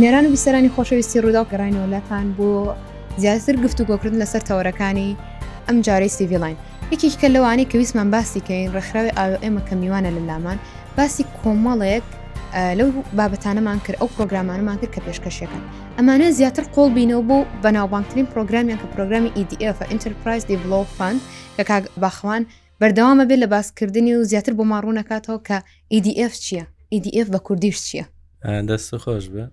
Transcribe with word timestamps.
بینەران 0.00 0.26
و 0.30 0.34
بیسەرانی 0.36 0.70
خۆشەویستی 0.76 1.18
ڕوودا 1.24 1.42
گەڕینەوە 1.52 1.88
لەپان 1.94 2.26
بۆ 2.36 2.50
زیاتر 3.22 3.54
گفتو 3.64 3.82
گۆکردن 3.90 4.16
لەسەر 4.22 4.42
تەوەەکانی 4.48 5.10
ئەم 5.68 5.76
جارەی 5.86 6.10
سیڤلاین 6.16 6.58
یەکێک 6.92 7.14
کە 7.20 7.26
لەوانی 7.34 7.64
کە 7.70 7.74
ویسمان 7.80 8.08
باسیکەین 8.16 8.72
ڕخراوی 8.76 9.12
ئاێمە 9.18 9.62
کە 9.68 9.74
میوانە 9.82 10.10
لە 10.16 10.20
لامان 10.28 10.58
باسی 10.98 11.22
کۆمەڵێک 11.42 12.06
لەو 12.78 12.88
بابەتانەمان 13.18 13.78
کرد 13.84 13.96
ئەو 14.02 14.08
پرۆگرامانمان 14.16 14.76
کرد 14.82 14.92
کە 14.94 15.00
پێشکەشەکەن 15.06 15.62
ئەمانە 15.98 16.28
زیاتر 16.38 16.64
قۆڵ 16.74 16.90
بینەوە 16.98 17.22
بۆ 17.30 17.38
بەناوبانگترین 17.64 18.26
پرۆگرامیان 18.32 18.78
کە 18.82 18.86
پرۆگرامی 18.94 19.30
EDF 19.42 19.78
ئینتەرپرایز 19.90 20.42
دیڤلو 20.50 20.82
فند 20.98 21.20
کە 21.58 21.62
کاک 21.70 21.84
باخوان 22.02 22.42
بەردەوامە 22.80 23.24
بێت 23.28 23.40
لە 23.42 23.48
باسکردنی 23.54 24.12
و 24.16 24.22
زیاتر 24.30 24.52
بۆ 24.58 24.62
ماڕوونەکاتەوە 24.72 25.38
کە 25.48 25.58
EDF 25.98 26.32
چییە؟ 26.44 26.64
EDF 26.96 27.26
بە 27.34 27.38
کوردیش 27.46 27.78
چییە؟ 27.88 28.04
دەست 28.70 28.92
خۆش 29.04 29.26
بە؟ 29.34 29.44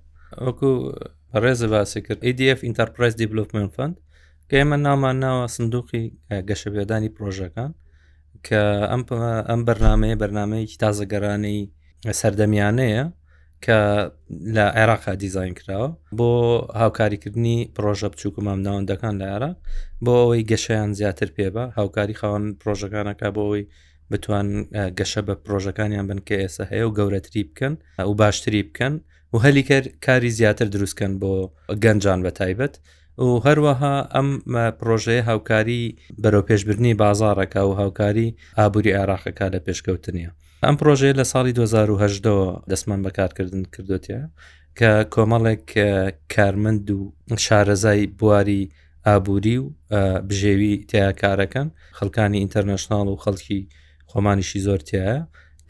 وەکو 0.45 0.69
ڕێزە 1.43 1.67
باسی 1.73 1.99
کرد 2.05 2.19
ADF 2.31 2.59
ئینتەرپرایز 2.67 3.13
دیڤلوپمنت 3.21 3.71
فند 3.77 3.95
کە 4.49 4.55
ئێمە 4.59 4.77
نامان 4.85 5.15
ناوە 5.23 5.45
سندوقی 5.55 6.05
گەشەبێدانی 6.49 7.13
پرۆژەکان 7.17 7.71
کە 8.47 8.61
ئەم 8.91 9.01
ئەم 9.49 9.61
بەرنمەیە 9.67 10.17
بەرنمەیەکی 10.21 10.79
تازەگەرانەی 10.83 11.59
سەردەمیانەیە 12.19 13.05
کە 13.65 13.79
لە 14.55 14.65
عێراقا 14.79 15.13
دیزین 15.21 15.53
کراوە 15.59 15.89
بۆ 16.17 16.29
هاوکاریکردنی 16.81 17.55
پرۆژە 17.77 18.07
بچووکو 18.13 18.39
مامناوەندەکان 18.47 19.13
لە 19.22 19.25
عێراق 19.33 19.55
بۆ 20.05 20.13
ئەوەی 20.22 20.44
گەشەیان 20.51 20.89
زیاتر 20.99 21.29
پێبە 21.38 21.63
هاوکاری 21.79 22.16
خاوەن 22.22 22.45
پرۆژەکانەکە 22.61 23.27
بۆ 23.35 23.44
ئەوی 23.47 23.63
بتوان 24.11 24.47
گەشە 24.99 25.22
بە 25.27 25.33
پرۆژەکانیان 25.45 26.05
بن 26.09 26.19
کە 26.27 26.35
ئێستا 26.41 26.63
هەیە 26.72 26.85
و 26.88 26.95
گەورەتری 26.97 27.44
بکەن 27.49 27.73
و 28.09 28.13
باشتری 28.22 28.63
بکەن 28.69 28.94
و 29.33 29.38
هەلیکە 29.45 29.80
کاری 30.06 30.30
زیاتر 30.39 30.66
دروستکەن 30.75 31.14
بۆ 31.22 31.33
گەنجان 31.83 32.20
بە 32.25 32.31
تایبەت 32.39 32.73
و 33.25 33.30
هەروەها 33.47 33.95
ئەم 34.16 34.30
پرۆژەیە 34.80 35.23
هاوکاری 35.30 35.84
بەرەو 36.23 36.44
پێشبرنی 36.50 36.94
بازارەکە 37.03 37.61
و 37.69 37.73
هاوکاری 37.81 38.36
ئابووری 38.59 38.94
عراقەکە 39.02 39.45
لە 39.53 39.59
پێشکەوتنیە 39.66 40.30
ئەم 40.66 40.75
پرۆژەیە 40.80 41.14
لە 41.19 41.25
ساڵی 41.31 41.53
2010 41.53 42.59
دەستمان 42.72 43.00
بەکارکردن 43.06 43.64
کردوتە 43.73 44.19
کە 44.80 44.92
کۆمەڵێک 45.14 45.66
کارمەند 46.34 46.88
و 46.91 47.12
شارەزای 47.45 48.08
بواری 48.19 48.69
ئابووری 49.08 49.58
و 49.62 49.66
بژێوی 50.30 50.75
تیاکارەکەن 50.91 51.67
خەڵکانی 51.97 52.39
ئینتەرنشنال 52.44 53.08
و 53.08 53.16
خەڵکی 53.23 53.62
خۆمانیشی 54.12 54.59
زۆرتیایە 54.67 55.17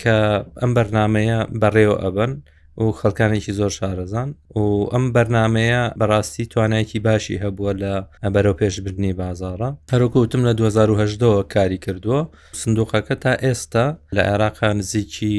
کە 0.02 0.18
ئەم 0.62 0.72
بەرنمەیە 0.78 1.40
بەڕێوە 1.62 1.98
ئەبن 2.04 2.34
و 2.78 2.86
خەکانێکی 3.02 3.52
زۆر 3.60 3.72
شارەزان 3.80 4.30
و 4.60 4.64
ئەم 4.94 5.06
بەرنمەیە 5.16 5.84
بەڕاستی 6.02 6.46
توانایکی 6.54 7.00
باشی 7.08 7.42
هەبووە 7.44 7.72
لە 7.82 7.94
ئەبەرەو 8.24 8.58
پێشبرنی 8.62 9.14
بازارە 9.22 9.70
هەروکوتم 9.94 10.42
لە 10.48 10.54
2010 10.56 11.44
کاری 11.56 11.78
کردووە 11.86 12.22
سندوقەکە 12.62 13.16
تا 13.24 13.34
ئێستا 13.46 13.86
لە 14.16 14.22
عێراقا 14.32 14.70
نزیکی 14.80 15.36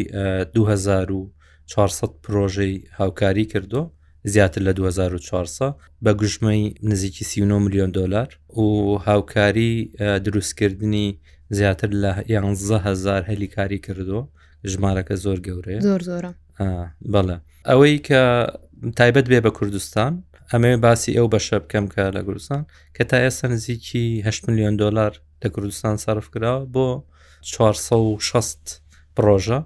2400 0.53 2.11
پرۆژەی 2.25 2.89
هاوکاری 2.97 3.45
کردو 3.45 3.91
زیاتر 4.25 4.61
لە 4.71 4.75
2004 4.75 5.75
بە 6.05 6.11
گوژمەی 6.21 6.79
نزیکی 6.83 7.25
39 7.25 7.59
میلیۆن 7.65 7.91
دلار 7.97 8.29
و 8.57 8.63
هاوکاری 9.07 9.93
دروستکردنی 9.99 11.19
زیاتر 11.51 11.91
لە 11.91 12.15
1هزار 12.29 13.31
هەلی 13.31 13.49
کاری 13.57 13.79
کردو 13.79 14.29
ژمارەکە 14.71 15.15
زۆر 15.25 15.39
گەورەیە 15.47 15.81
زۆر 15.89 16.03
زۆرە 16.11 16.35
بەڵە 17.13 17.37
ئەوەی 17.71 17.97
کە 18.09 18.23
تایبەت 18.99 19.27
بێ 19.31 19.39
بە 19.47 19.51
کوردستان 19.59 20.13
ئەمێ 20.53 20.73
باسی 20.85 21.17
ئەو 21.19 21.27
بەشە 21.35 21.57
بکەم 21.65 21.85
کە 21.95 22.03
لە 22.17 22.21
گورستان 22.27 22.63
کە 22.97 23.03
تا 23.11 23.17
ئێستا 23.25 23.47
نزیکیه 23.53 24.31
میلیۆن 24.49 24.75
دلار 24.83 25.13
لە 25.43 25.49
کوردستان 25.55 25.95
صرف 26.05 26.27
کراوە 26.35 26.63
بۆ 26.75 26.89
460 27.41 28.81
پرۆژە 29.17 29.61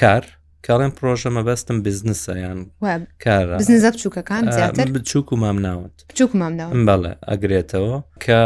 کار 0.00 0.24
کاڵێن 0.66 0.92
پرۆژە 0.98 1.28
مەبەستم 1.36 1.76
بزنسە 1.86 2.34
یان 2.44 2.60
کارە 3.24 3.56
بچووکەکان 3.60 4.44
بچووک 4.96 5.32
و 5.32 5.36
مام 5.36 5.58
ناوت 5.58 6.04
بچووک 6.10 6.32
مام 6.36 6.52
ناوت 6.60 6.72
بەڵێ 6.88 7.12
ئەگرێتەوە 7.30 7.96
کە 8.24 8.40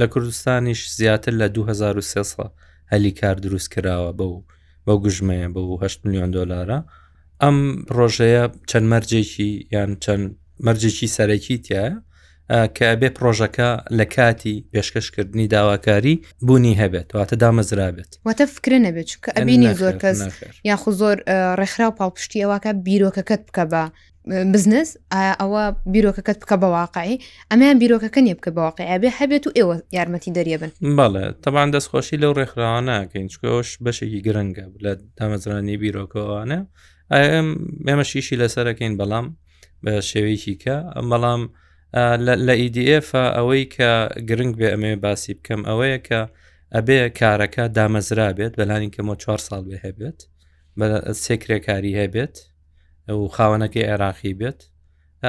لە 0.00 0.06
کوردستانیش 0.12 0.90
زیاتر 0.98 1.32
لە 1.40 1.46
2023 1.48 2.50
هەلی 2.92 3.10
کار 3.20 3.34
دروست 3.44 3.68
کراوە 3.74 4.12
بەو 4.18 4.44
بەو 4.86 4.98
گژمەیە 5.04 5.48
بە 5.54 5.60
8 5.82 5.98
میلیۆن 6.04 6.30
دلارە 6.38 6.78
ئەم 7.42 7.56
پرۆژەیە 7.88 8.44
چەند 8.70 8.86
مەرجێکی 8.92 9.48
یان 9.74 9.90
چەند 10.04 10.24
مەرجێکی 10.66 11.08
سەرەکی 11.16 11.56
تایە 11.66 11.88
کە 12.76 12.84
ئەبێ 12.90 13.08
پرۆژەکە 13.18 13.68
لە 13.98 14.06
کاتی 14.14 14.56
پێشکەشکردنی 14.72 15.46
داواکاری 15.54 16.14
بوونی 16.46 16.74
هەبێت 16.82 17.08
واتە 17.16 17.34
دامەزرابێت 17.42 18.10
واتە 18.28 18.44
فکر 18.56 18.72
نەبێت 18.86 19.10
کە 19.24 19.30
ئەبینی 19.36 19.74
زۆر 19.80 19.94
کەس 20.02 20.18
یاخو 20.70 20.90
زۆر 21.00 21.16
ڕێکخرا 21.60 21.86
و 21.88 21.96
پاڵپشتیەوەکە 21.98 22.70
بیرۆکەکەت 22.86 23.42
بکە 23.48 23.64
بە 23.72 23.84
بزنس 24.26 24.90
ئەوە 25.40 25.62
بیرۆکەکەت 25.94 26.38
بکە 26.42 26.56
بەواقعی 26.62 27.14
ئەمەیان 27.50 27.76
بیرۆکەکە 27.82 28.20
نیە 28.26 28.34
بکە 28.38 28.50
بەواقعی 28.56 28.98
بێ 29.02 29.10
هەبێت 29.18 29.44
و 29.46 29.50
ئێوە 29.58 29.74
یارمەتی 29.98 30.32
دەریێبن 30.38 30.70
بەڵێ 30.98 31.24
تەبان 31.44 31.68
دەستخۆشی 31.74 32.18
لەو 32.22 32.32
ڕێکخراوانەکەین 32.38 33.26
چکۆش 33.32 33.68
بەشێکی 33.84 34.20
گرنگە 34.26 34.66
لە 34.84 34.92
دامەزرانی 35.18 35.76
بیرۆکەوانە 35.82 36.60
ئێمە 37.88 38.04
شیشی 38.10 38.36
لەسەرەکەین 38.42 38.92
بەڵام 39.00 39.26
بە 39.84 39.92
شێوەیەکی 40.10 40.54
کە 40.62 40.76
بەڵام 41.10 41.42
لە 42.46 42.54
ئیDF 42.60 43.08
e 43.22 43.24
ئەوەی 43.36 43.64
کە 43.76 43.90
گرنگ 44.28 44.52
بێ 44.60 44.68
ئەمێ 44.74 44.92
باسی 45.04 45.32
بکەم 45.38 45.60
ئەوەیە 45.70 45.98
کە 46.08 46.20
ئەبێ 46.74 46.98
کارەکە 47.20 47.64
دامەزرا 47.76 48.28
بێت 48.38 48.52
بەلانی 48.60 48.90
کەمە 48.94 49.14
4 49.16 49.38
ساڵ 49.46 49.62
بێ 49.68 49.76
هەبێت 49.86 50.18
بە 50.78 50.86
سێکرێکاری 51.24 51.96
هەبێت 52.00 52.36
و 53.10 53.14
خاوەنەکەی 53.36 53.84
عێراقی 53.90 54.34
بێت 54.40 54.60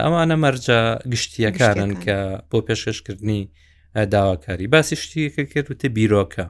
ئەمانە 0.06 0.36
مەرجە 0.44 0.80
گشتیەکانن 1.14 1.92
کە 2.04 2.18
بۆ 2.50 2.58
پێشکەشکردنی 2.68 3.42
داواکاری 4.14 4.68
باسی 4.74 4.96
شتیەکە 5.04 5.44
کرد 5.54 5.68
وتە 5.72 5.86
بیرۆکە 5.96 6.46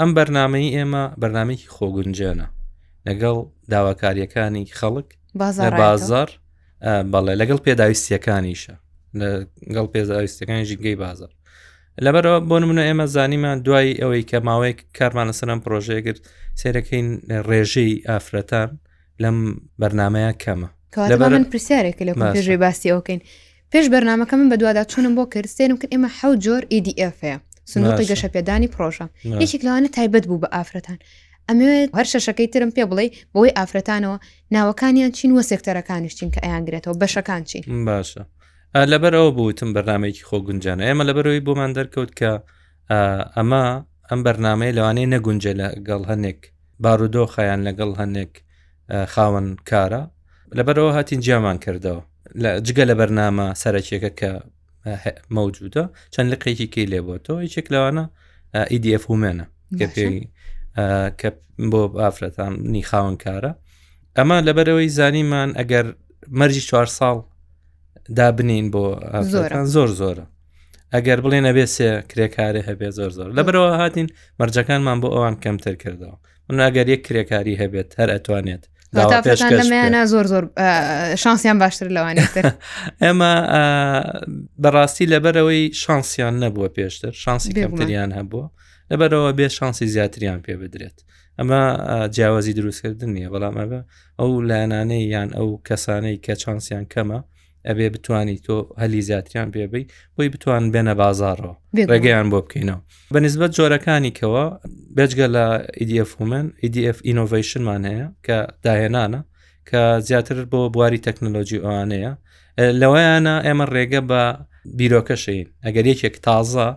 ئەم 0.00 0.10
بەرنمەی 0.16 0.68
ئێمە 0.76 1.04
بەرنمێکی 1.20 1.70
خۆگونجێنە 1.76 2.46
لەگەڵ 3.06 3.36
داواکاریەکانی 3.72 4.64
خەڵک 4.78 5.08
بازار 5.80 6.28
بەڵێ 7.14 7.32
لەگەڵ 7.40 7.58
پێداویستیەکانیشە 7.66 8.74
لەگەڵ 9.68 9.86
پێداویستەکانی 9.94 10.68
ژنگەی 10.70 10.96
بازار 11.04 11.30
لەبەرەوە 12.04 12.38
بۆ 12.48 12.56
منە 12.70 12.82
ئێمە 12.88 13.06
زانیمان 13.14 13.58
دوای 13.66 13.92
ئەوەی 14.00 14.24
کە 14.30 14.38
ماوەیە 14.48 14.74
کارمانە 14.98 15.32
سەرم 15.40 15.60
پرۆژەیە 15.64 16.02
کرد 16.06 16.20
سێرەکەین 16.60 17.06
ڕێژەی 17.48 17.92
ئافرەتان 18.08 18.70
لەم 19.24 19.38
بەرنمەیە 19.82 20.32
کەمە 20.42 20.68
من 21.32 21.44
پرسیارێک 21.52 21.98
لە 22.08 22.12
پێژێ 22.34 22.56
باسی 22.64 22.88
ئەوکەین 22.92 23.20
پێش 23.72 23.86
بەرنمەکە 23.92 24.34
من 24.38 24.48
بە 24.52 24.56
دووادا 24.60 24.84
چونم 24.92 25.14
بۆ 25.16 25.24
کرد 25.32 25.48
سێنم 25.56 25.76
کرد 25.80 25.90
ئێمە 25.94 26.10
حەوت 26.20 26.38
جۆر 26.44 26.62
ئیDFەیە 26.74 27.38
e 27.38 27.38
سندوقی 27.72 28.06
گەشە 28.10 28.28
پێدانی 28.34 28.68
پرۆژە 28.74 29.06
یەکێک 29.42 29.62
لەوانە 29.66 29.88
تایبەت 29.96 30.24
بوو 30.28 30.40
بە 30.44 30.48
ئافرەتان 30.54 30.98
ئەمەوێت 31.48 31.88
هەر 31.98 32.06
شەشەکەی 32.12 32.48
ترم 32.52 32.70
پێ 32.76 32.82
بڵێ 32.90 33.06
بۆی 33.34 33.50
ئافرەتانەوە 33.58 34.16
ناوەکانیان 34.54 35.12
چین 35.18 35.30
وە 35.36 35.42
سێکتەرەکانش 35.50 36.12
چین 36.18 36.30
کە 36.34 36.40
ئەیانگرێتەوە 36.44 36.94
بەشەکان 37.02 37.42
چین 37.50 37.62
باشە 37.88 38.22
لەبەر 38.92 39.12
ئەوە 39.18 39.30
بووتم 39.36 39.70
بەرنمەیەکی 39.76 40.24
خۆ 40.28 40.36
گونجانە 40.46 40.82
ئێمە 40.88 41.04
لەبەرەوەی 41.08 41.42
بۆمان 41.46 41.70
دەرکەوت 41.78 42.10
کە 42.18 42.30
ئەمە 43.36 43.64
ئەم 44.08 44.20
بەرنمەیە 44.26 44.72
لەوانەیە 44.78 45.08
نەگونجە 45.14 45.52
لەگەڵ 45.60 46.02
هەنێک 46.10 46.40
بارودۆخەیان 46.84 47.60
لەگەڵ 47.68 47.92
هەنێک 48.00 48.32
خاوەن 48.90 49.46
کارە 49.70 50.00
لەبەرەوە 50.58 50.92
هاتین 50.96 51.20
جیامان 51.26 51.58
کردەوە 51.64 52.00
جگە 52.66 52.84
لە 52.90 52.94
بەرنامە 53.00 53.46
سەرەکیەکە 53.62 54.10
کە 54.20 54.30
مەوجودە 55.36 55.84
چەند 56.14 56.28
لە 56.32 56.36
قێکی 56.42 56.66
کەی 56.74 56.86
لێبووەوە 56.92 57.38
یچێک 57.46 57.66
لەوانە 57.74 58.04
ئیDF 58.74 59.04
e 59.06 59.08
ومێنە 59.12 59.46
کە 61.20 61.28
بۆ 61.70 61.82
ئافرەتان 62.02 62.52
نی 62.72 62.82
خاون 62.88 63.16
کارە 63.24 63.52
ئەمە 64.18 64.36
لەبەرەوەی 64.48 64.88
زانیمان 64.98 65.50
ئەگەر 65.60 65.86
مەرجی 66.38 66.62
چوار 66.68 66.86
ساڵ 66.98 67.16
دابنین 68.18 68.66
بۆ 68.74 68.84
زۆر 69.74 69.88
زۆرە 70.00 70.26
ئەگەر 70.94 71.18
بڵێنە 71.24 71.50
بێ 71.56 71.64
سێ 71.76 71.88
کرێکاری 72.10 72.62
هەبێ 72.68 72.88
زۆر 72.98 73.10
زۆر 73.18 73.28
لەبەرەوە 73.38 73.70
هاتین 73.80 74.08
مەرجەکانمان 74.40 74.98
بۆ 75.02 75.08
ئەوان 75.14 75.34
کەمتر 75.44 75.74
کردەوە 75.82 76.16
ناگەر 76.60 76.86
یەک 76.94 77.02
کرێکاری 77.06 77.54
هەبێت 77.62 77.88
هەر 77.98 78.08
ئەتوانێت 78.14 78.62
لەمەیانە 79.58 80.02
زۆر 80.12 80.26
زۆر 80.32 80.44
شانسیان 81.24 81.58
باشتر 81.62 81.88
لەوانێتتر 81.96 82.44
ئێمە 83.02 83.32
بەڕاستی 84.62 85.06
لەبەرەوەی 85.12 85.62
شانسیان 85.82 86.34
نەبووە 86.44 86.68
پێشتر 86.78 87.12
شانسی 87.24 87.50
کەمتریان 87.62 88.10
هەبووە 88.18 88.46
لەبەرەوە 88.90 89.30
بێ 89.38 89.48
شانسی 89.58 89.86
زیاتریان 89.94 90.40
پێ 90.46 90.54
بدرێت 90.62 90.98
ئەمە 91.38 91.62
جیاوازی 92.14 92.52
دروستکردن 92.58 93.10
نییە 93.16 93.28
بەڵام 93.34 93.54
ئەبە 93.60 93.80
ئەو 94.20 94.30
لایەنانەی 94.48 95.04
یان 95.14 95.28
ئەو 95.38 95.48
کەسانەی 95.68 96.16
کە 96.26 96.34
چانسیان 96.42 96.84
کەمە 96.94 97.20
ئەبێ 97.68 97.86
بتانی 97.94 98.36
تۆ 98.46 98.56
هەلی 98.82 99.00
زیاتریان 99.08 99.48
پێبی 99.54 99.84
بۆی 100.16 100.28
بتوان 100.34 100.64
بێنە 100.74 100.94
بازارەوە 101.02 101.54
ڕێگەیان 101.90 102.28
بۆ 102.32 102.38
بکەینەوە 102.44 102.80
بەنسبت 103.14 103.50
جۆرەکانیکەوە 103.56 104.44
بێجگە 104.96 105.26
لە 105.36 105.46
EDF 105.82 106.10
ومن 106.20 106.46
EDF 106.66 106.98
ئینۆڤیشنمان 107.08 107.82
هەیە 107.90 108.06
کە 108.26 108.38
داهێنانە 108.64 109.20
کە 109.70 109.82
زیاتر 110.08 110.36
بۆ 110.52 110.60
بواری 110.74 111.02
تەکنۆلۆژی 111.06 111.62
ئەوانەیە 111.64 112.12
لەوەیانە 112.80 113.34
ئێمە 113.46 113.66
ڕێگە 113.74 114.00
بە 114.10 114.22
بیرۆکەشین 114.78 115.46
ئەگەر 115.64 115.84
یەکێک 115.92 116.14
تازە 116.26 116.68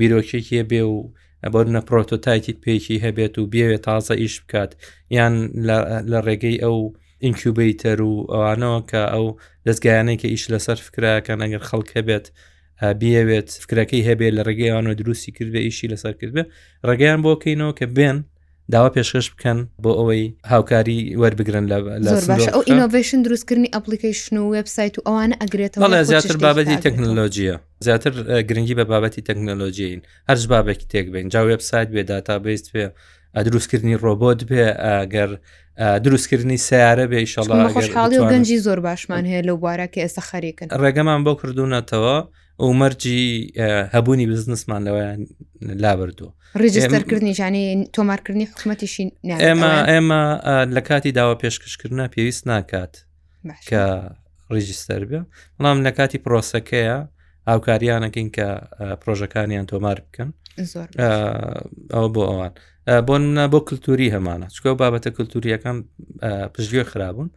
بیرۆکێکیە 0.00 0.62
بێ 0.70 0.82
و 0.94 0.96
بۆنە 1.52 1.80
پرۆتۆتایکی 1.88 2.54
پێکی 2.64 2.96
هەبێت 3.04 3.34
و 3.38 3.42
بێوێت 3.52 3.82
تازە 3.88 4.14
ئیش 4.22 4.34
بکات 4.42 4.70
یان 5.16 5.34
لە 6.12 6.18
ڕێگەی 6.26 6.56
ئەو 6.64 6.78
ئینکیوبیتەر 7.26 8.00
و 8.00 8.10
ئەوانەوە 8.34 8.80
کە 8.90 9.02
ئەو 9.14 9.26
دەستگایانەی 9.66 10.18
کە 10.20 10.28
ئیش 10.34 10.44
لەسەر 10.52 10.78
فکراکە 10.86 11.32
نەگەر 11.42 11.62
خەڵکە 11.68 12.00
بێت 12.08 12.26
بیاوێت 13.00 13.48
فکرەکەی 13.62 14.06
هەبێت 14.08 14.32
لە 14.38 14.42
ڕێگەیانەوە 14.48 14.94
دروستی 15.00 15.32
کردێ 15.36 15.60
ئیشی 15.66 15.90
لەسەر 15.92 16.14
کردبێ 16.20 16.42
ڕێگەیان 16.88 17.20
بۆکەینەوە 17.24 17.72
کە 17.78 17.86
بێن 17.96 18.18
داوا 18.72 18.90
پێشکەش 18.96 19.26
بکەن 19.34 19.58
بۆ 19.84 19.90
ئەوەی 19.98 20.24
هاوکاری 20.52 21.00
وەربگرن 21.22 21.66
لە 21.72 21.76
ئینۆڤشن 22.84 23.20
دروستکردنی 23.26 23.70
ئەپلیکیشن 23.74 24.34
و 24.42 24.46
وبسایت 24.56 24.94
و 24.98 25.02
ئەوانە 25.08 25.34
ئەگرێتەوە 25.42 25.86
زیاتر 26.10 26.36
بابەتی 26.44 26.76
تەکنلۆژیە 26.86 27.56
زیاتر 27.86 28.12
گرنگی 28.48 28.74
بە 28.78 28.84
بابەتی 28.92 29.22
تەکنلۆژیین 29.28 30.00
هەرش 30.30 30.44
بابێکی 30.52 30.86
تێک 30.92 31.06
بین 31.14 31.28
جا 31.32 31.40
وبسایت 31.52 31.88
بێ 31.94 32.02
داتا 32.10 32.36
بیست 32.46 32.66
بێ 32.74 32.86
دروستکردنی 33.42 33.96
ڕۆبۆت 33.96 34.40
بێ 34.44 34.68
ئەگەر 34.84 35.30
دروستکردنی 36.04 36.56
سیارە 36.58 37.06
بێ 37.10 37.26
شڵی 37.26 38.18
و 38.18 38.30
گەنجی 38.32 38.58
زۆر 38.66 38.80
باشمان 38.80 39.24
هەیە 39.26 39.42
لەو 39.48 39.56
بارەکە 39.64 39.98
ئێستا 40.04 40.20
خەریکن 40.30 40.66
ڕێگەمان 40.82 41.20
بۆ 41.26 41.32
کردوونەتەوە 41.42 42.16
ئەومەرجی 42.60 43.52
هەبوونی 43.94 44.26
بزنسمان 44.26 44.80
لەوەیان 44.86 45.20
لابردووە 45.82 46.32
ڕجستەرکردنی 46.64 47.34
ژانی 47.38 47.64
تۆمارکردنی 47.96 48.46
حکوومەتیشی 48.50 49.04
ئێمە 49.44 49.72
ئێمە 49.90 50.22
لە 50.74 50.80
کاتی 50.88 51.10
داوا 51.18 51.34
پێشکەشکردنا 51.42 52.04
پێویست 52.14 52.42
ناکات 52.46 52.94
کە 53.70 53.84
ڕیجیستەر 54.54 55.02
بێ 55.10 55.20
بەڵام 55.58 55.78
لە 55.86 55.90
کاتی 55.98 56.18
پرۆسەکەیە 56.24 56.98
ئاوکاریانەکەین 57.50 58.28
کە 58.36 58.46
پرۆژەکانیان 59.02 59.66
تۆمار 59.72 59.98
بکەن 60.06 60.30
ئەو 61.94 62.06
بۆ 62.14 62.22
ئەوان. 62.30 62.52
بۆ 62.86 63.12
منە 63.22 63.44
بۆ 63.52 63.58
کللتوری 63.68 64.08
هەمانە 64.14 64.46
چکۆ 64.54 64.70
بابەتە 64.82 65.10
کللتوریەکان 65.16 65.76
پشتگوێ 66.54 66.84
خراببوون 66.90 67.28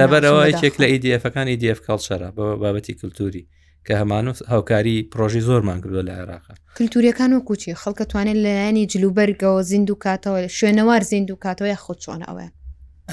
لەبەرەوە 0.00 0.42
یەک 0.66 0.74
لە 0.82 0.86
ئیدفەکان 0.92 1.46
ئیدF 1.54 1.80
کاڵچەرە 1.86 2.28
بە 2.36 2.44
بابەتی 2.62 2.94
کللتوری 3.00 3.48
کە 3.86 3.90
هەمان 4.00 4.24
و 4.28 4.32
هاوکاری 4.52 4.96
پرۆژی 5.12 5.40
زۆرمان 5.48 5.78
کردو 5.84 6.02
لە 6.08 6.12
عێراق 6.18 6.44
کللتوریەکان 6.76 7.30
و 7.36 7.40
کوچی 7.48 7.74
خەڵکە 7.82 8.04
توانێت 8.10 8.36
لەلایانی 8.44 8.84
جلوبەرگەوە 8.92 9.62
زیند 9.70 9.90
و 9.90 9.94
کاتەوە 10.04 10.40
شوێنەوار 10.58 11.02
زیند 11.10 11.30
و 11.30 11.36
کاتەوە 11.44 11.62
یا 11.74 11.78
خۆ 11.84 11.94
چۆنەوە 12.04 12.42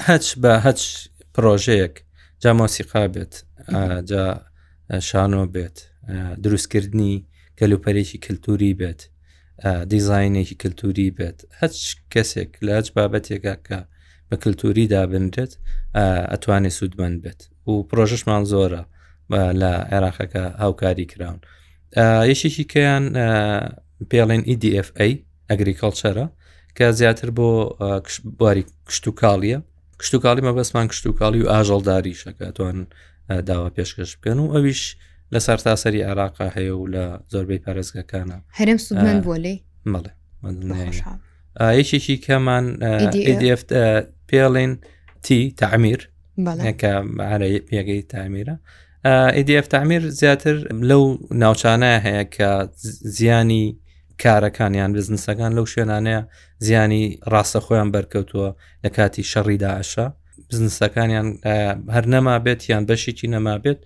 هەچ 0.08 0.26
بە 0.42 0.52
هەچ 0.66 0.80
پرۆژەیەک 1.34 1.94
جا 2.42 2.50
مۆسیقا 2.58 3.02
بێت 3.14 3.34
جا 4.10 4.24
شانۆ 5.08 5.42
بێت 5.54 5.78
دروستکردنی 6.42 7.16
کەلوپەرێکی 7.60 8.18
کللتوری 8.24 8.74
بێت 8.80 9.00
دیزینێکی 9.90 10.54
کللتوری 10.62 11.08
بێت 11.16 11.38
هەچ 11.60 11.76
کەسێک 12.12 12.50
لەج 12.66 12.86
بابەتێکە 12.96 13.54
کە 13.66 13.78
بە 14.28 14.36
کللتوری 14.42 14.90
دابنرێت 14.94 15.52
ئەتوانێت 16.32 16.74
سوودمەند 16.78 17.18
بێت 17.24 17.40
و 17.70 17.72
پرۆژشمان 17.90 18.42
زۆرە 18.52 18.82
لە 19.60 19.72
عێراقەکە 19.92 20.44
هاوکاری 20.62 21.06
کراون 21.12 21.40
یشێکی 22.32 22.64
کەیان 22.72 23.04
پێڵێن 24.10 24.42
EDFA 24.54 25.08
ئەگریکڵچەرە 25.50 26.26
کە 26.76 26.86
زیاتر 26.98 27.28
بۆ 27.38 27.48
بواری 28.38 28.64
کشتتوکاڵیە 28.88 29.58
کشتتوکالی 30.00 30.42
مە 30.48 30.52
بەسمان 30.58 30.86
کشتتوکالی 30.90 31.40
و 31.42 31.48
ئاژەڵداری 31.52 32.14
شەکەتوان 32.22 32.78
داوا 33.48 33.68
پێشکەش 33.76 34.10
بکەن 34.18 34.38
و 34.40 34.52
ئەویش 34.54 34.82
لە 35.34 35.38
سەر 35.46 35.58
تاسەری 35.68 36.00
عراقا 36.10 36.48
هەیە 36.56 36.74
و 36.80 36.86
لە 36.94 37.04
زۆربەی 37.32 37.60
پارێزگەکانە 37.66 38.36
هەرم 38.58 38.78
سوودمان 38.86 39.18
بۆ 39.26 39.36
لێ 39.44 39.54
مەڵێ 39.92 40.12
یەکێکی 41.78 42.16
کەمان 42.26 42.64
ئیDF 43.28 43.62
پێڵین 44.30 44.72
تی 45.24 45.40
تعمیر 45.62 46.00
یەکەی 47.72 48.02
تعمیرە 48.12 48.54
ئیDF 49.38 49.66
e 49.68 49.70
تعمیر 49.74 50.02
زیاتر 50.20 50.56
لەو 50.90 51.04
ناوچانە 51.42 51.90
هەیە 52.06 52.24
کە 52.36 52.50
زیانی 53.16 53.64
کارەکانیان 54.22 54.90
بزنسەکان 54.98 55.50
لەو 55.56 55.66
شوێنانەیە 55.72 56.22
زیانی 56.64 57.04
ڕاستە 57.32 57.60
خۆیان 57.66 57.88
بەرکەوتووە 57.94 58.48
لە 58.84 58.88
کاتی 58.96 59.22
شەڕی 59.32 59.58
داعشە 59.64 60.04
بزنسەکانیان 60.50 61.28
هەر 61.94 62.04
نەما 62.12 62.34
بێت 62.44 62.62
یان 62.70 62.84
بەشێکی 62.88 63.26
نەما 63.34 63.56
بێت 63.64 63.80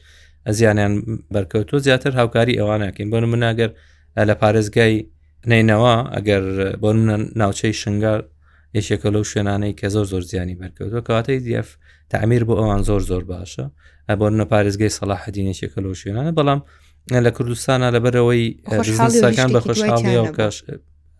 ئەزیانیان 0.48 0.94
بەرکەوتۆ 1.34 1.76
زیاتر 1.86 2.12
هاوکاری 2.20 2.58
ئەوانەکەین 2.60 3.08
بۆن 3.12 3.24
مناگەر 3.32 3.70
لە 4.28 4.34
پارێزگای 4.42 4.94
نینەوە 5.50 5.94
ئەگەر 6.14 6.42
بۆ 6.82 6.90
ناوچەی 7.40 7.74
شنگار 7.82 8.20
یشێکە 8.78 9.08
لەو 9.14 9.24
شوێنانەی 9.30 9.74
کە 9.80 9.86
زۆر 9.94 10.04
زۆر 10.12 10.22
زیانی 10.30 10.58
بەرکەوتوە 10.62 11.00
کەواتەی 11.06 11.40
دیف 11.46 11.68
تعمیر 12.12 12.42
بۆ 12.48 12.54
ئەوان 12.60 12.82
زۆر 12.88 13.02
زۆر 13.10 13.22
باشە 13.32 13.64
بۆ 14.20 14.26
نە 14.40 14.44
پارێزگای 14.52 14.94
سەلاحدینێکێکە 14.98 15.80
لەو 15.84 15.94
شوێنانە 16.00 16.32
بەڵام 16.38 16.60
لە 17.24 17.30
کوردستانە 17.36 17.88
لەبەرەوەی 17.94 18.44
ساکان 19.22 19.48
بە 19.54 19.60
خۆشحاڵی 19.66 20.14
و 20.22 20.26
کاش 20.38 20.56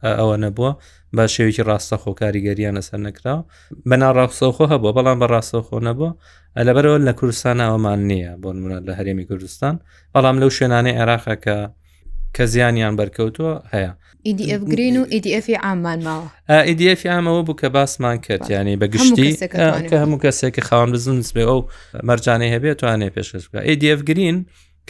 ئەوە 0.05 0.37
نەبووە 0.45 0.71
با 1.17 1.27
شێوکی 1.35 1.63
ڕاستە 1.69 1.97
خۆ 2.03 2.11
کاریگەریان 2.23 2.75
لەسەر 2.81 2.99
نەکرا 3.07 3.35
بەنا 3.89 4.09
ڕاستەخۆ 4.19 4.65
هەبوو 4.73 4.93
بەڵام 4.97 5.19
بە 5.23 5.27
ڕاستەخۆ 5.35 5.79
نەبوو 5.89 6.11
لەبەرەوە 6.67 6.99
لە 7.09 7.13
کوردستان 7.19 7.59
ئەومان 7.69 8.01
نییە 8.11 8.33
بۆ 8.43 8.49
نمونات 8.57 8.83
لە 8.89 8.93
هەرێمی 8.99 9.25
کوردستان 9.31 9.75
بەڵام 10.15 10.37
لەو 10.43 10.51
شوێنانەی 10.57 10.95
عێراقە 10.99 11.35
کە 11.47 11.57
کە 12.37 12.45
زیانیان 12.53 12.95
بەرکەوتووە 13.01 13.55
هەیە 13.73 13.93
ئیDF 14.29 14.63
e 14.65 14.69
گرین 14.73 14.97
و 15.01 15.05
ئیDFی 15.15 15.55
e 15.57 15.59
عامان 15.65 15.99
ماوە 16.07 16.69
ئیDFی 16.71 17.07
e 17.09 17.11
ئامەوە 17.15 17.43
بوو 17.47 17.57
کە 17.61 17.65
باسمان 17.77 18.17
کرد 18.27 18.45
ینی 18.51 18.77
بەگشتی 18.83 19.29
کە 19.91 19.97
هەموو 20.03 20.19
کەسێکی 20.25 20.63
خاوان 20.69 20.91
بزن 20.95 21.21
بێ 21.35 21.43
ئەو 21.51 21.61
مەرجانەی 22.09 22.51
هەبێت 22.55 22.77
توانێ 22.81 23.09
پێشکەش 23.17 23.45
بکە 23.53 23.61
ئیDF 23.71 24.01
گرین 24.09 24.37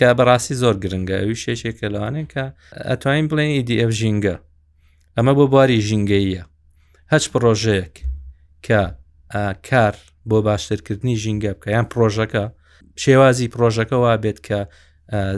کە 0.01 0.07
بەڕاستی 0.19 0.55
زۆر 0.63 0.77
گرنگە 0.85 1.17
ئەوی 1.23 1.37
شێشێکە 1.45 1.87
لەوانێن 1.95 2.27
کە 2.33 2.45
ئەتوانین 2.91 3.27
بڵێن 3.31 3.51
ئیDF 3.59 3.91
ژینگە 4.01 4.37
ئەمە 5.17 5.33
بۆ 5.39 5.45
بواری 5.53 5.79
ژینگەییە 5.89 6.43
هەچ 7.13 7.25
پرۆژەیەک 7.35 7.95
کە 8.67 8.81
کار 9.69 9.95
بۆ 10.31 10.39
باشترکردنی 10.49 11.15
ژینگە 11.23 11.53
بکە 11.57 11.69
یان 11.77 11.87
پرۆژەکە 11.93 12.45
شێوازی 13.05 13.49
پرۆژەکەەوە 13.55 14.13
بێت 14.25 14.39
کە 14.49 14.59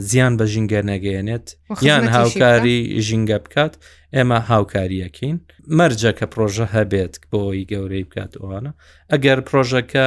زیان 0.09 0.33
بە 0.39 0.45
ژینگە 0.53 0.81
نەگەیەنێت 0.93 1.47
یان 1.89 2.05
هاوکاری 2.17 2.79
ژینگە 3.07 3.39
بکات 3.45 3.73
ئێمە 4.17 4.39
هاوکاریەکەین 4.51 5.37
مەرجە 5.79 6.13
کە 6.19 6.25
پرۆژە 6.33 6.67
هەبێت 6.77 7.15
بۆی 7.33 7.63
گەورەی 7.71 8.05
بکات 8.09 8.33
ئەوانە 8.41 8.73
ئەگەر 9.13 9.39
پرۆژەکە 9.49 10.07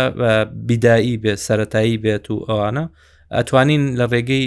بیدایی 0.68 1.16
بێت 1.24 1.40
سەتایی 1.48 1.98
بێت 2.04 2.26
و 2.32 2.36
ئەوانە 2.50 2.86
ئەتوانین 3.38 3.84
لە 4.00 4.06
ڕێگەی 4.14 4.46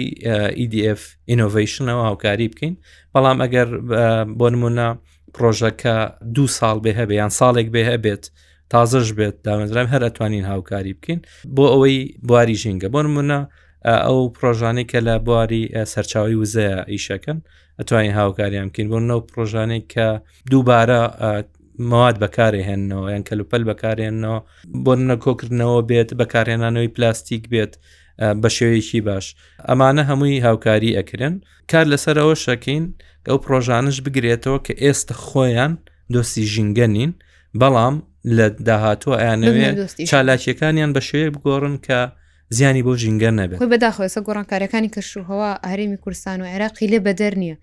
EDF 0.63 1.01
ئینۆڤیشنەوە 1.29 2.03
هاوکاری 2.07 2.47
بکەین 2.53 2.73
بەڵام 3.13 3.37
ئەگەر 3.43 3.67
بۆ 4.39 4.47
نمونە 4.53 4.89
پرۆژەکە 5.37 5.95
دو 6.35 6.43
ساڵ 6.57 6.77
بێ 6.83 6.91
هەبێ 6.99 7.15
یان 7.21 7.31
ساڵێک 7.39 7.67
بێ 7.73 7.81
هەبێت 7.91 8.23
تازەش 8.73 9.07
بێت 9.17 9.35
دامەزرام 9.45 9.87
هەر 9.93 10.01
ئەتوانین 10.07 10.45
هاوکاری 10.51 10.93
بکەین 10.97 11.19
بۆ 11.55 11.63
ئەوەی 11.73 11.97
بواری 12.27 12.55
ژینگە 12.61 12.89
بۆن 12.93 13.07
منە 13.15 13.39
ئەو 14.07 14.19
پرۆژانەی 14.37 14.87
کە 14.91 14.99
لە 15.07 15.15
بواری 15.27 15.61
سەرچاوی 15.93 16.39
وزەیە 16.41 16.77
ئیشەکەن 16.93 17.37
ئەتوانین 17.79 18.13
هاوکاریان 18.19 18.67
بکەین 18.69 18.87
بۆ 18.93 18.97
نەو 19.09 19.19
پرۆژانێک 19.31 19.83
کە 19.93 20.07
دووبارە 20.51 21.01
مواد 21.91 22.15
بەکارێهێنەوە 22.23 23.05
یان 23.13 23.23
کەلوپەل 23.29 23.63
بەکارێنەوە 23.69 24.37
بۆ 24.85 24.91
نە 25.09 25.15
کۆکردنەوە 25.25 25.79
بێت 25.89 26.09
بەکارێنانەوەی 26.21 26.89
پلاستیک 26.95 27.43
بێت 27.53 27.73
بە 28.41 28.49
شێوەیەکی 28.55 29.01
باش 29.07 29.25
ئەمانە 29.69 30.03
هەمووی 30.09 30.43
هاوکاری 30.47 30.95
ئەکرن 30.97 31.33
کار 31.71 31.85
لەسەرەوە 31.91 32.35
شەکەین 32.45 32.83
کە 33.23 33.29
ئەو 33.31 33.37
پرۆژانش 33.45 33.97
بگرێتەوە 34.05 34.57
کە 34.65 34.73
ئێستا 34.83 35.13
خۆیان 35.27 35.73
دۆستی 36.13 36.43
ژینگە 36.53 36.87
نین 36.95 37.11
بەڵام 37.61 37.95
لە 38.37 38.45
داهاتوە 38.67 39.15
ئەیانەوێت 39.21 39.75
چالاکیەکانیان 40.09 40.91
بە 40.95 41.01
شێوەیە 41.07 41.31
بگۆڕن 41.35 41.75
کە 41.87 41.99
زیانی 42.57 42.83
بۆ 42.87 42.93
ژینگەر 43.03 43.33
نەبێت 43.39 43.59
بەداخۆێسە 43.73 44.19
گۆڕانکاریەکانی 44.27 44.93
کەشوهەوە 44.95 45.49
هەرێمی 45.71 45.97
کوردستان 46.03 46.37
و 46.41 46.45
عێراقی 46.51 46.87
لێ 46.91 46.99
بەدەر 47.07 47.33
نییە 47.41 47.57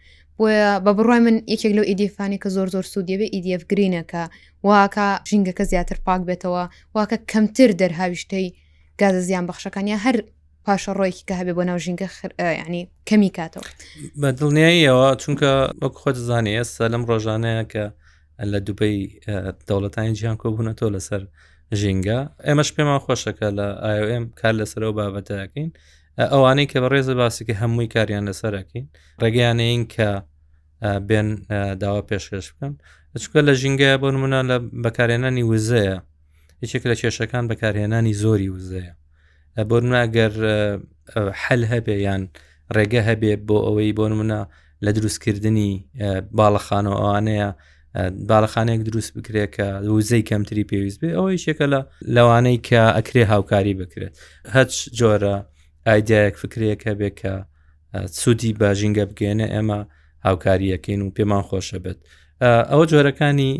بە 0.84 0.92
بڕای 0.98 1.20
من 1.26 1.36
یەکێک 1.52 1.72
لەو 1.76 1.84
ئیدیفانی 1.90 2.38
e 2.38 2.42
کە 2.42 2.48
زۆر 2.56 2.68
زۆر 2.74 2.84
سوودیێ 2.92 3.16
ئیدف 3.34 3.62
e 3.64 3.66
گرینەکە 3.72 4.22
واکە 4.68 5.08
ژینگەکە 5.30 5.64
زیاتر 5.72 5.98
پاک 6.06 6.20
بێتەوە 6.28 6.62
واکە 6.96 7.16
کەمتر 7.30 7.70
دەرهاویشتەی 7.80 8.46
گازە 9.00 9.20
زیان 9.28 9.44
بەخشەکانی 9.48 9.96
هەر 10.04 10.16
پاشە 10.68 10.92
ڕۆیکی 11.00 11.24
کە 11.28 11.34
هەبێ 11.40 11.52
بۆ 11.58 11.62
ناو 11.68 11.78
ژینگە 11.84 12.06
ینی 12.62 12.82
کەمی 13.08 13.30
کاتەوە 13.38 13.66
بە 14.20 14.28
دڵنیاییەوە 14.38 15.08
چونکە 15.22 15.50
وەک 15.82 15.94
خۆت 16.00 16.16
زانانی 16.28 16.52
ئێستا 16.58 16.84
لەم 16.92 17.02
ڕۆژانەیە 17.10 17.62
کە 17.72 17.84
لە 18.52 18.58
دوبەی 18.66 18.98
دەوڵەتانی 19.68 20.12
جیان 20.18 20.36
کۆبوونەتەوە 20.42 20.90
لەسەر 20.96 21.22
ژینگە 21.80 22.18
ئێمەش 22.46 22.70
پێمان 22.76 23.00
خۆشەکە 23.04 23.48
لە 23.58 23.66
ئایM 23.84 24.24
کار 24.40 24.54
لەسەرەوە 24.60 24.92
بابەتەکەین 24.98 25.68
ئەوانەی 26.32 26.66
کە 26.70 26.78
بە 26.82 26.88
ڕێزە 26.94 27.14
باسیکە 27.20 27.54
هەمووی 27.62 27.88
کاریان 27.94 28.24
لەسەرەکەین 28.30 28.84
ڕێگەیانەیەین 29.22 29.84
کە 29.94 30.10
بێن 31.08 31.28
داوا 31.82 32.02
پێشکەش 32.10 32.46
بکەن 32.52 32.72
چکە 33.22 33.40
لە 33.48 33.52
ژینگە 33.60 33.90
بۆ 34.02 34.08
نمونە 34.14 34.38
لە 34.50 34.56
بەکارێنانی 34.84 35.44
وزەیە 35.50 35.96
هیچێک 36.62 36.82
لە 36.90 36.94
کێشەکان 37.00 37.44
بەکارهێنانی 37.50 38.14
زۆری 38.22 38.50
وزەیە 38.56 38.94
بۆ 39.70 39.78
ناگەر 39.92 40.32
حل 41.44 41.62
هەبێ 41.72 41.96
یان 42.06 42.22
ڕێگە 42.76 43.00
هەبێ 43.08 43.32
بۆ 43.48 43.56
ئەوەی 43.66 43.92
بۆ 43.98 44.04
منە 44.20 44.40
لە 44.84 44.90
دروستکردنی 44.98 45.72
باڵەخانەوە 46.38 46.96
ئەوانەیە 47.02 47.48
باڵەخانەیەک 48.30 48.82
دروست 48.88 49.10
بکرێ 49.18 49.44
کە 49.56 49.66
وزەی 49.96 50.22
کەمتری 50.30 50.64
پێویست 50.70 50.98
بێ 51.00 51.10
ئەوەی 51.18 51.38
شێکە 51.44 51.66
لە 51.72 51.80
لەوانەی 52.16 52.58
کە 52.68 52.82
ئەکرێ 52.96 53.24
هاوکاری 53.32 53.74
بکرێت 53.80 54.14
هەچ 54.56 54.72
جۆرە 54.98 55.36
ئایدایەک 55.86 56.34
فکرەکە 56.42 56.90
بێ 57.00 57.10
کە 57.20 57.32
سوودی 58.20 58.52
باژینگە 58.60 59.04
بگێنە 59.10 59.46
ئێمە 59.54 59.80
هاوکاریەکەین 60.26 61.00
و 61.02 61.08
پێمان 61.16 61.42
خۆشە 61.48 61.78
بێت 61.84 61.98
ئەوە 62.70 62.84
جۆرەکانی 62.90 63.52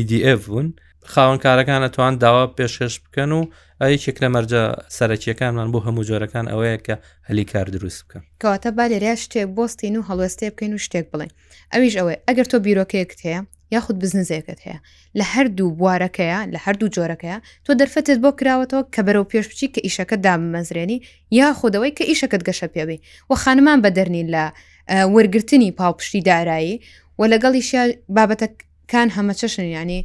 EDF 0.00 0.42
بوون 0.48 0.68
خاوەن 1.12 1.38
کارەکان 1.44 1.82
ئەتوان 1.86 2.14
داوا 2.22 2.44
پێشکەش 2.58 2.94
بکەن 3.04 3.30
و 3.38 3.40
یەکێک 3.80 4.16
لە 4.24 4.28
مەرجە 4.34 4.62
سەرەکیەکانمان 4.96 5.68
بۆ 5.72 5.78
هەموو 5.86 6.04
جۆرەکان 6.08 6.46
ئەوەیە 6.52 6.78
کە 6.86 6.94
هەلی 7.28 7.44
کار 7.52 7.66
دروست 7.76 8.00
بکە 8.04 8.18
کەواتە 8.42 8.68
با 8.76 8.84
لێریا 8.92 9.16
شتێک 9.24 9.48
بۆستین 9.56 9.94
و 9.96 10.02
هەڵوەستێ 10.08 10.46
بکەین 10.52 10.72
و 10.74 10.78
شتێک 10.86 11.06
بڵێ 11.12 11.26
ئەویش 11.72 11.94
ئەوێ 12.00 12.14
ئەگەر 12.28 12.46
تۆ 12.50 12.56
بیرۆکەیەکت 12.66 13.18
هەیە 13.26 13.40
یاخود 13.74 13.96
بزنزەکەت 14.02 14.60
هەیە 14.66 14.78
لە 15.18 15.24
هەردوو 15.34 15.68
بوارەکەیە 15.78 16.38
لە 16.54 16.58
هەردوو 16.66 16.88
جۆرەکەیە 16.96 17.38
تۆ 17.64 17.72
دەرفەتت 17.80 18.18
بۆ 18.24 18.30
کراوەتەوە 18.40 18.82
کە 18.94 19.00
بەرەو 19.06 19.24
پێش 19.30 19.44
بچی 19.50 19.68
کە 19.74 19.80
ئیشەکە 19.86 20.16
دامەزرێنی 20.26 20.98
یا 21.40 21.48
خودەوەی 21.58 21.92
کە 21.98 22.04
ئیشەکەت 22.10 22.42
گەشە 22.48 22.68
پێبی 22.74 22.98
و 23.30 23.32
خانمان 23.42 23.78
بەدەرنین 23.84 24.28
لە 24.34 24.44
وەرگرتنی 25.14 25.70
پاڵپشتی 25.78 26.22
دارایی 26.30 26.76
و 27.18 27.22
لەگەڵیشیا 27.32 27.82
بابەتەکان 28.16 29.08
هەمە 29.16 29.34
چەشن 29.40 29.68
ینی 29.78 30.00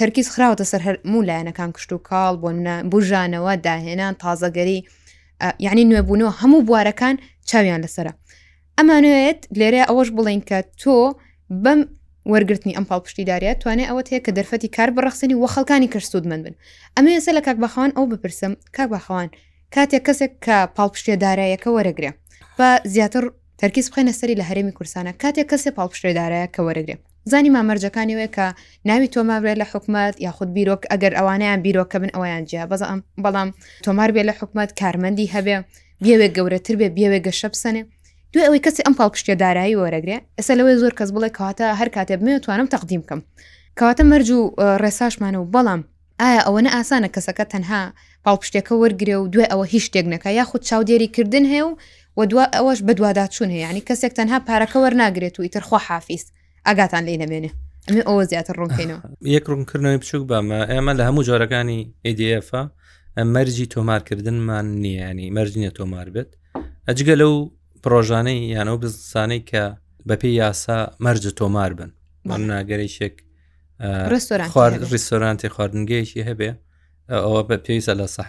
تەرکیز 0.00 0.26
خراوەتە 0.34 0.64
سەر 0.70 0.80
هەرموو 0.86 1.26
لایەنەکان 1.28 1.70
کشت 1.76 1.90
و 1.92 2.00
کاڵ 2.08 2.34
بۆ 2.42 2.50
بژانەوە 2.92 3.52
داهێنان 3.66 4.14
تازەگەری 4.22 4.78
یعنی 5.66 5.82
نوێبوونەوە 5.90 6.32
هەموو 6.40 6.66
بوارەکان 6.68 7.14
چاویان 7.50 7.80
لەسرە 7.84 8.12
ئەمانوێت 8.78 9.40
لێرە 9.60 9.82
ئەوەش 9.88 10.08
بڵین 10.16 10.42
کە 10.48 10.58
تۆ 10.82 10.96
بەم 11.64 11.80
وەرگرتنی 12.32 12.76
ئەم 12.76 12.86
پاڵپشتیداریە 12.90 13.52
توانێت 13.62 13.88
ئەوە 13.90 14.02
هەیە 14.10 14.20
کە 14.26 14.30
دەرفەتی 14.38 14.68
کار 14.76 14.88
بڕخسنی 14.96 15.34
و 15.42 15.46
خەڵکانی 15.54 15.88
کەسوود 15.94 16.24
من 16.30 16.40
بن 16.44 16.54
ئەمە 16.96 17.10
ێسە 17.18 17.30
لە 17.36 17.42
کاک 17.46 17.56
بەخواان 17.64 17.90
ئەو 17.96 18.04
بپرسم 18.12 18.52
کاک 18.76 18.88
بەخواان 18.94 19.28
کاتێک 19.74 20.02
کەسێک 20.08 20.32
کە 20.44 20.56
پاڵپشتێدارایەکە 20.76 21.68
وەرەگرێ 21.76 22.10
بە 22.58 22.68
زیاتر 22.94 23.24
تەرکیز 23.60 23.86
بخێنە 23.90 24.12
سەری 24.20 24.34
لە 24.40 24.44
هەرێمی 24.50 24.74
کورسانە 24.78 25.12
کاتێک 25.22 25.46
کەسێ 25.52 25.70
پاڵپشتێدارایە 25.78 26.48
کە 26.54 26.60
وەرەگرێ 26.66 26.96
زانی 27.30 27.50
مامەرجەکانی 27.56 28.16
وێ 28.18 28.28
کە 28.36 28.46
ناوی 28.88 29.08
تۆماورێت 29.14 29.58
لە 29.62 29.66
حکوومەت 29.72 30.14
یاخود 30.26 30.48
بیرۆک 30.56 30.82
ئەگەر 30.90 31.12
ئەوانیان 31.18 31.58
بیرۆکە 31.64 31.96
بن 32.02 32.10
ئەویان 32.16 32.44
جیا 32.50 32.64
بەز 32.70 32.82
بەڵام 33.24 33.48
تۆمار 33.86 34.10
بێ 34.14 34.22
لە 34.28 34.34
حکوومەت 34.38 34.70
کارمەندی 34.80 35.26
هەبێ 35.34 35.56
بێوێ 36.04 36.28
گەورەتر 36.36 36.74
بێ 36.80 36.88
بێوێ 36.96 37.18
گەشە 37.26 37.48
بسەنێ 37.54 37.82
دوێ 38.32 38.42
ئەوەی 38.46 38.62
کەسی 38.64 38.82
ئەم 38.86 38.94
پاڵپشتە 38.98 39.34
دارایی 39.42 39.78
وەرەگرێ 39.80 40.16
ئەسە 40.38 40.52
لەوەی 40.58 40.76
زۆر 40.82 40.92
کەس 40.98 41.10
بڵێ 41.14 41.28
کەواتە 41.36 41.66
هەر 41.80 41.88
کاتێ 41.96 42.14
بمێتوانم 42.20 42.68
تەقدیم 42.74 43.02
بکەم 43.04 43.20
کەواتە 43.78 44.02
مەرج 44.10 44.28
و 44.38 44.40
ڕێساشمانە 44.82 45.38
و 45.42 45.46
بەڵام 45.54 45.80
ئایا 46.22 46.40
ئەوەنە 46.46 46.70
ئاسانە 46.76 47.08
کەسەکە 47.14 47.44
تەنها 47.52 47.82
پاڵپشتێکە 48.24 48.72
وەرگێ 48.82 49.16
و 49.22 49.24
دوێ 49.32 49.44
ئەوە 49.52 49.66
هیچ 49.72 49.84
شتێک 49.88 50.06
نەکە 50.12 50.28
یاخود 50.40 50.62
چاودێریکردن 50.68 51.44
هەیە 51.52 51.64
و 51.68 51.72
وە 52.36 52.44
ئەوەش 52.56 52.78
بەدواداچون 52.86 53.48
هەیە 53.54 53.66
ینی 53.68 53.82
کەسێک 53.88 54.12
تەنها 54.18 54.38
پارەکە 54.48 54.78
وەرناگرێت 54.84 55.34
و 55.36 55.44
ئیتر 55.46 55.62
خۆ 55.68 55.76
حافیست 55.88 56.28
ئاگاتان 56.68 57.02
لێ 57.08 57.14
نەبێنێ 57.22 57.50
ئەمێ 57.86 58.02
ئەوە 58.08 58.22
زیاتر 58.30 58.54
ڕوونکەینەوە 58.60 59.00
یەک 59.36 59.44
ڕوونکردنەوەی 59.52 59.98
بچوک 60.02 60.22
بامە 60.30 60.60
ئێمە 60.72 60.92
لە 60.98 61.02
هەموو 61.08 61.26
جۆرەکانی 61.28 61.80
ئیDF 62.06 62.50
مەرجی 63.34 63.66
تۆمارکردنمان 63.74 64.66
نییانی 64.84 65.28
مەرجینە 65.36 65.70
تۆمار 65.78 66.06
بێت 66.14 66.30
ئەجگە 66.88 67.14
لەو 67.22 67.32
پرۆژانەی 67.84 68.38
یانەوە 68.56 68.78
بزانەی 68.82 69.40
کە 69.50 69.62
بەپی 70.08 70.32
یاسا 70.42 70.78
مەرج 71.04 71.24
تۆمار 71.40 71.70
بن 71.78 71.90
ناگەری 72.50 72.90
شێک 72.96 73.14
ڕستۆرانتی 74.92 75.48
خواردنگەیەکی 75.54 76.20
هەبێ 76.28 76.50
ئەوە 77.10 77.40
بە 77.48 77.56
پێویستە 77.66 77.94
لە 78.00 78.06
سەح 78.14 78.26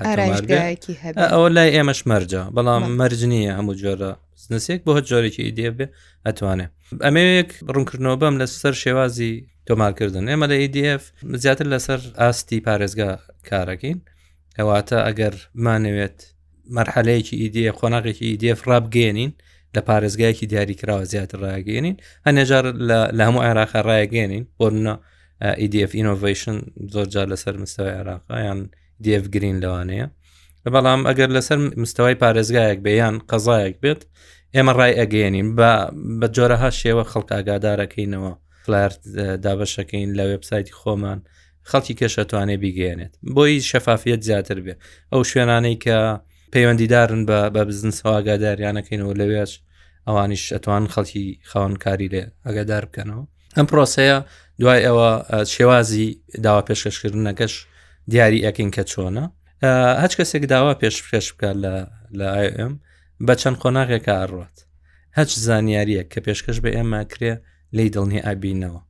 ئەوە 1.33 1.47
لای 1.55 1.69
ئێمەش 1.75 1.99
مەرجە 2.11 2.41
بەڵام 2.55 2.83
مەرج 2.99 3.21
نییە 3.31 3.51
هەموو 3.57 3.77
جۆرە 3.81 4.11
زنسێک 4.45 4.79
بۆ 4.85 4.91
جۆرێکی 5.09 5.43
ئیدێ 5.47 5.69
بێ 5.77 5.85
ئەتوانێت 6.25 6.71
ئەمەیەک 7.05 7.49
ڕوونکردنەوە 7.75 8.17
بەم 8.21 8.35
لە 8.41 8.45
سەر 8.61 8.73
شێوازی 8.83 9.33
تۆمارکردن 9.67 10.23
ئێمە 10.31 10.45
لە 10.51 10.55
ئیDF 10.63 11.03
زیاتر 11.43 11.67
لەسەر 11.73 11.99
ئاستی 12.21 12.59
پارێزگا 12.67 13.09
کارەکەین 13.49 13.99
ئەواتە 14.59 14.97
ئەگەر 15.07 15.33
مانەوێت 15.65 16.17
مەرحەلەیەکی 16.75 17.35
ئیدێ 17.41 17.65
خۆناغێکی 17.79 18.25
ئیدF 18.31 18.59
ڕابگەێنین 18.69 19.31
لە 19.75 19.81
پارێزگایکی 19.89 20.45
دیاریکراوە 20.51 21.03
زیاتر 21.13 21.39
ڕایگەێنین 21.45 21.95
هەنێجار 22.27 22.65
لە 23.17 23.23
هەموو 23.27 23.43
عێراخە 23.47 23.79
ڕایگەێنین 23.89 24.43
بۆنە 24.59 24.95
EDF 25.43 25.91
innovation 26.01 26.55
زۆرجار 26.93 27.27
لەسەر 27.31 27.55
مستەوەی 27.63 27.93
عراقا 28.01 28.39
یان 28.41 28.69
دیف 29.05 29.23
گرین 29.35 29.57
لەوانەیە 29.63 30.07
بەڵام 30.75 31.01
ئەگەر 31.09 31.29
لەسەر 31.37 31.57
مستەوەی 31.83 32.15
پارێزگایەک 32.21 32.79
بێ 32.85 32.93
یان 33.01 33.15
قەزایەک 33.31 33.75
بێت 33.83 34.01
ئێمە 34.55 34.73
ڕای 34.77 34.93
ئەگەێنین 34.99 35.47
بە 36.19 36.27
جۆرەها 36.35 36.69
شێوە 36.81 37.03
خەڵک 37.11 37.29
ئاگادارەکەینەوە 37.37 38.31
فلارد 38.65 39.01
دابەشەکەین 39.45 40.09
لە 40.19 40.23
وبسایتی 40.33 40.73
خۆمان 40.79 41.19
خەڵکی 41.69 41.93
کێشەتوانێ 41.99 42.55
بیگەێنێت 42.63 43.13
بۆی 43.35 43.61
شەفافیت 43.71 44.21
زیاتر 44.29 44.57
بێ 44.65 44.73
ئەو 45.13 45.21
شوێنانەی 45.31 45.77
کە 45.85 45.97
پەیوەندیدارن 46.53 47.21
بە 47.29 47.37
بزن 47.67 47.91
سەواگاداریانەکەینەوە 47.99 49.13
لەوێش 49.19 49.51
ئەوانیش 50.07 50.43
ئەتوان 50.55 50.83
خەڵکی 50.93 51.25
خاونکاری 51.49 52.07
لێ 52.13 52.23
ئەگەدار 52.47 52.85
بکەنەوە 52.89 53.23
ئەم 53.57 53.65
پرۆسەیە 53.71 54.17
دوای 54.61 54.81
ئەوە 54.87 55.09
شێوازی 55.53 56.07
داوا 56.45 56.61
پێشکەشکردنەکەش 56.69 57.53
دیاری 58.11 58.43
ئەکەین 58.47 58.69
کە 58.75 58.83
چۆنە 58.91 59.25
هەچ 60.01 60.13
کەسێک 60.19 60.43
داوا 60.53 60.73
پێش 60.81 60.95
پێش 61.11 61.27
بکات 61.33 61.57
لە 62.19 62.27
ئاM 62.57 62.73
بە 63.27 63.33
چەند 63.41 63.57
خۆناغێکە 63.61 64.13
ئاڕات 64.19 64.55
هەچ 65.17 65.29
زانیاریە 65.47 66.03
کە 66.11 66.19
پێشکەش 66.25 66.57
بە 66.63 66.69
ئێمە 66.75 67.01
کرێ 67.11 67.31
لی 67.77 67.87
دڵنی 67.95 68.23
ئابینەوە 68.25 68.81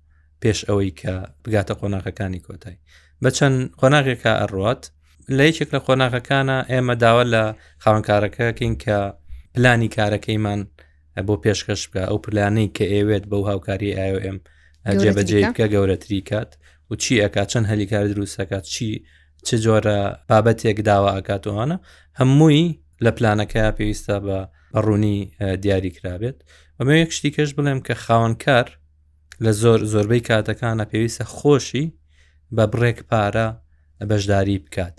پێش 0.42 0.60
ئەوەی 0.68 0.92
کە 1.00 1.14
بگاتە 1.44 1.74
خۆناغەکانی 1.80 2.44
کۆتایی 2.48 2.80
بە 3.24 3.30
چەند 3.38 3.56
خۆناغێکە 3.80 4.32
ئەڕات 4.42 4.84
لە 5.38 5.44
یەکێک 5.50 5.70
لە 5.76 5.80
خۆناغەکانە 5.86 6.58
ئێمە 6.72 6.96
داوا 7.04 7.24
لە 7.34 7.44
خاونکارەکەکەین 7.84 8.76
کە 8.84 8.98
پلانی 9.54 9.90
کارەکەیمان 9.98 10.62
بۆ 11.28 11.36
پێشکەش 11.44 11.82
بکە 11.90 12.04
ئەو 12.10 12.18
پلانەی 12.26 12.68
کە 12.76 12.86
ئێوێت 12.94 13.26
بەو 13.32 13.44
هاوکاری 13.50 13.98
ئایM 14.00 14.38
جێبەجێ 14.92 15.38
بکە 15.50 15.66
گەورەتری 15.74 16.22
کات 16.30 16.52
و 16.90 16.96
چی 17.02 17.14
ئەکات 17.24 17.48
چەند 17.52 17.66
هەلیکار 17.72 18.04
دروستەکات 18.14 18.66
چی 18.74 18.90
چه 19.48 19.56
جۆرە 19.64 19.98
بابەتێک 20.30 20.78
داوا 20.90 21.10
ئاکاتوانە 21.16 21.78
هەمووی 22.20 22.68
لە 23.06 23.12
پلانەکە 23.18 23.64
پێویستە 23.78 24.16
بە 24.26 24.40
ڕوونی 24.86 25.18
دیاری 25.64 25.92
کرابێت 25.98 26.38
بەمە 26.78 26.96
یەک 27.04 27.12
شتی 27.18 27.32
کەش 27.36 27.50
بڵێم 27.58 27.80
کە 27.88 27.94
خاونکار 28.04 28.68
لە 29.44 29.52
زۆر 29.62 29.80
زۆربەی 29.94 30.26
کاتەکانە 30.30 30.86
پێویستە 30.92 31.26
خۆشی 31.38 31.86
بە 32.56 32.64
بڕێک 32.72 33.00
پارە 33.10 33.48
بەشداری 34.10 34.58
بکات 34.66 34.98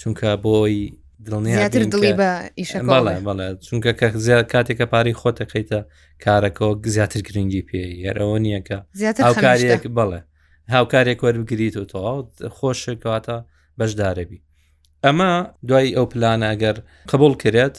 چونکە 0.00 0.28
بۆی 0.44 0.78
دڵنیاتر 1.22 1.82
دڵی 1.94 2.12
بە 2.20 2.28
ئیشەڵێ 2.58 3.20
بەڵێ 3.28 3.48
چونکە 3.66 3.90
کە 3.98 4.06
زیاد 4.26 4.46
کاتێکە 4.54 4.86
پاری 4.92 5.14
خۆتەکەیتە 5.20 5.80
کارەکەەوە 6.24 6.74
زیاتر 6.94 7.20
گرنگی 7.28 7.62
پێ 7.68 7.82
یارەوە 8.06 8.36
نییەکە 8.44 8.78
هاوکارێک 9.26 9.84
بڵێ 9.96 10.20
هاوکارێک 10.74 11.18
وەربگریت 11.24 11.74
و 11.76 11.84
تۆ 11.92 12.04
خۆشکاتە 12.56 13.36
بەشدارەبی 13.78 14.40
ئەمە 15.04 15.30
دوای 15.68 15.94
ئەو 15.96 16.06
پلانەگەر 16.12 16.76
قبول 17.12 17.32
کرێت 17.42 17.76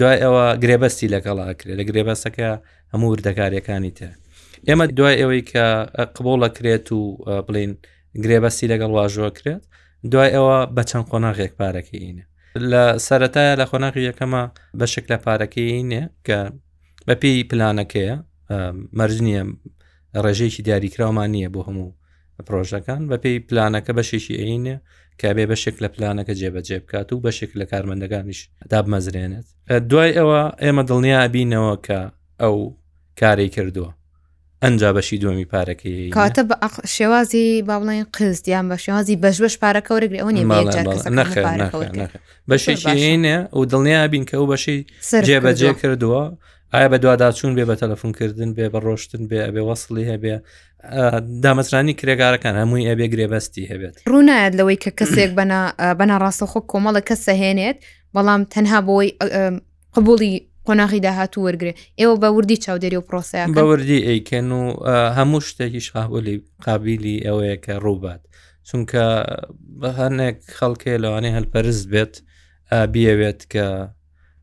دوای 0.00 0.16
ئەوە 0.24 0.44
گرێبەستی 0.62 1.08
لەگەڵاکرێت 1.14 1.76
لە 1.80 1.84
گرێبەستەکە 1.88 2.48
هەموو 2.92 3.10
وردەکاریەکانی 3.12 3.92
تێ 3.98 4.08
ئێمە 4.68 4.84
دوای 4.98 5.16
ئەوەی 5.20 5.42
کە 5.50 5.64
قبولەکرێت 6.16 6.86
و 6.98 7.02
بڵین 7.46 7.72
گرێبەستی 8.24 8.70
لەگەڵ 8.72 8.90
واژۆ 8.98 9.28
کرێت 9.38 9.62
دوای 10.12 10.30
ئەوە 10.36 10.58
بە 10.74 10.82
چەند 10.90 11.06
قۆناغێک 11.10 11.52
پارەکە 11.60 11.96
ئینە 12.04 12.24
لە 12.70 12.84
سەتایە 13.06 13.54
لە 13.60 13.64
خۆناقی 13.70 14.02
یەکەمە 14.08 14.42
بە 14.78 14.86
شکلە 14.94 15.16
پارەکەی 15.24 15.82
نێ 15.90 16.02
کە 16.26 16.38
بەپی 17.08 17.46
پلانەکەیە 17.50 18.16
مەرجنیە 18.98 19.42
ڕێژێکی 20.24 20.62
دیاریکراومان 20.66 21.28
نییە 21.34 21.48
بۆ 21.54 21.60
هەموو 21.68 21.96
پرۆژەکان 22.46 23.02
بەپی 23.10 23.34
پلانەکە 23.48 23.92
بەشێکی 23.98 24.36
ئەینێ 24.42 24.76
کابێ 25.20 25.44
بەشێک 25.50 25.76
لە 25.82 25.88
پلانەکە 25.94 26.32
جێبەجێ 26.40 26.78
بکات 26.84 27.08
و 27.12 27.22
بەشێک 27.26 27.52
لە 27.60 27.64
کارمەندەکانیش 27.70 28.40
دابمەزرێنێت 28.70 29.46
دوای 29.90 30.10
ئەوە 30.18 30.42
ئێمە 30.64 30.82
دڵنییا 30.88 31.20
بینەوە 31.34 31.74
کە 31.86 32.00
ئەو 32.42 32.56
کاری 33.20 33.48
کردووە 33.56 33.90
ئەنجا 34.64 34.92
بەشی 34.94 35.18
دومی 35.22 35.44
پارەکەی 35.54 36.14
کاتە 36.18 36.42
بە 36.50 36.56
شێوازی 36.86 37.62
با 37.62 37.78
بڵین 37.80 38.06
قست 38.18 38.48
یان 38.48 38.74
بە 38.76 38.78
شێوازی 38.80 39.16
بەش 39.16 39.36
بەش 39.44 39.54
پارەکەورەگرێ 39.62 40.18
ئەو 40.20 40.30
بەشێکینە 42.50 43.36
و 43.58 43.62
دڵنیا 43.70 44.08
بین 44.10 44.24
کە 44.28 44.34
ئەو 44.34 44.46
بەشی 44.52 44.86
جێبەجێ 45.28 45.70
کردووە 45.80 46.22
ئایا 46.74 46.88
بە 46.92 46.96
دوواداچوون 47.02 47.52
بێ 47.56 47.64
بە 47.70 47.74
تەلەفۆنکردن 47.82 48.50
بێ 48.56 48.66
بە 48.74 48.78
ڕۆشتن 48.86 49.22
بێ 49.30 49.38
ئەبێ 49.46 49.62
وەصلی 49.68 50.04
هەبێ 50.12 50.34
دامەزرانی 51.44 51.94
کرێگارەکان 52.00 52.54
هەمووی 52.60 52.88
ئەبێ 52.90 53.06
گرێبەستی 53.12 53.64
هەبێت 53.72 53.94
ڕوونایەت 54.12 54.54
لەوەی 54.58 54.78
کە 54.84 54.90
کەسێک 54.98 55.30
بەنا 55.98 56.16
ڕاستەخۆ 56.22 56.60
کۆمەڵە 56.70 57.00
کەسە 57.08 57.32
هێنێت 57.42 57.76
بەڵام 58.14 58.40
تەنها 58.54 58.80
بۆی 58.88 59.08
قبولی 59.94 60.47
قۆناغی 60.68 61.00
داهاتوو 61.06 61.44
وەرگێ 61.50 61.72
ئێوە 62.00 62.16
بە 62.22 62.28
وردی 62.36 62.56
چاودێری 62.64 62.96
و 63.00 63.06
پرۆسیان 63.08 63.54
بە 63.58 63.64
وردی 63.68 64.00
ئەیکەن 64.08 64.48
و 64.58 64.62
هەموو 65.16 65.44
شتێکیش 65.48 65.86
قابلی 66.66 67.16
ئەوەیە 67.26 67.56
کە 67.64 67.72
ڕووبات 67.84 68.20
چونکە 68.68 69.04
هەرنێک 69.98 70.38
خەڵکێ 70.58 70.92
لەوانەیە 71.02 71.34
هەلپەرست 71.38 71.84
بێت 71.92 72.14
بیەوێت 72.92 73.40
کە 73.52 73.66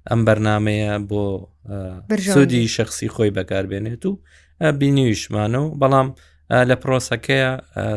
ئەم 0.10 0.22
بەرنمەیە 0.28 0.94
بۆ 1.10 1.26
سودی 2.34 2.68
شخصی 2.76 3.08
خۆی 3.16 3.32
بەکاربێنێت 3.38 4.04
و 4.10 4.14
بینیویشمانە 4.80 5.60
و 5.64 5.76
بەڵام 5.82 6.08
لە 6.70 6.76
پرۆسەکەیە 6.82 7.50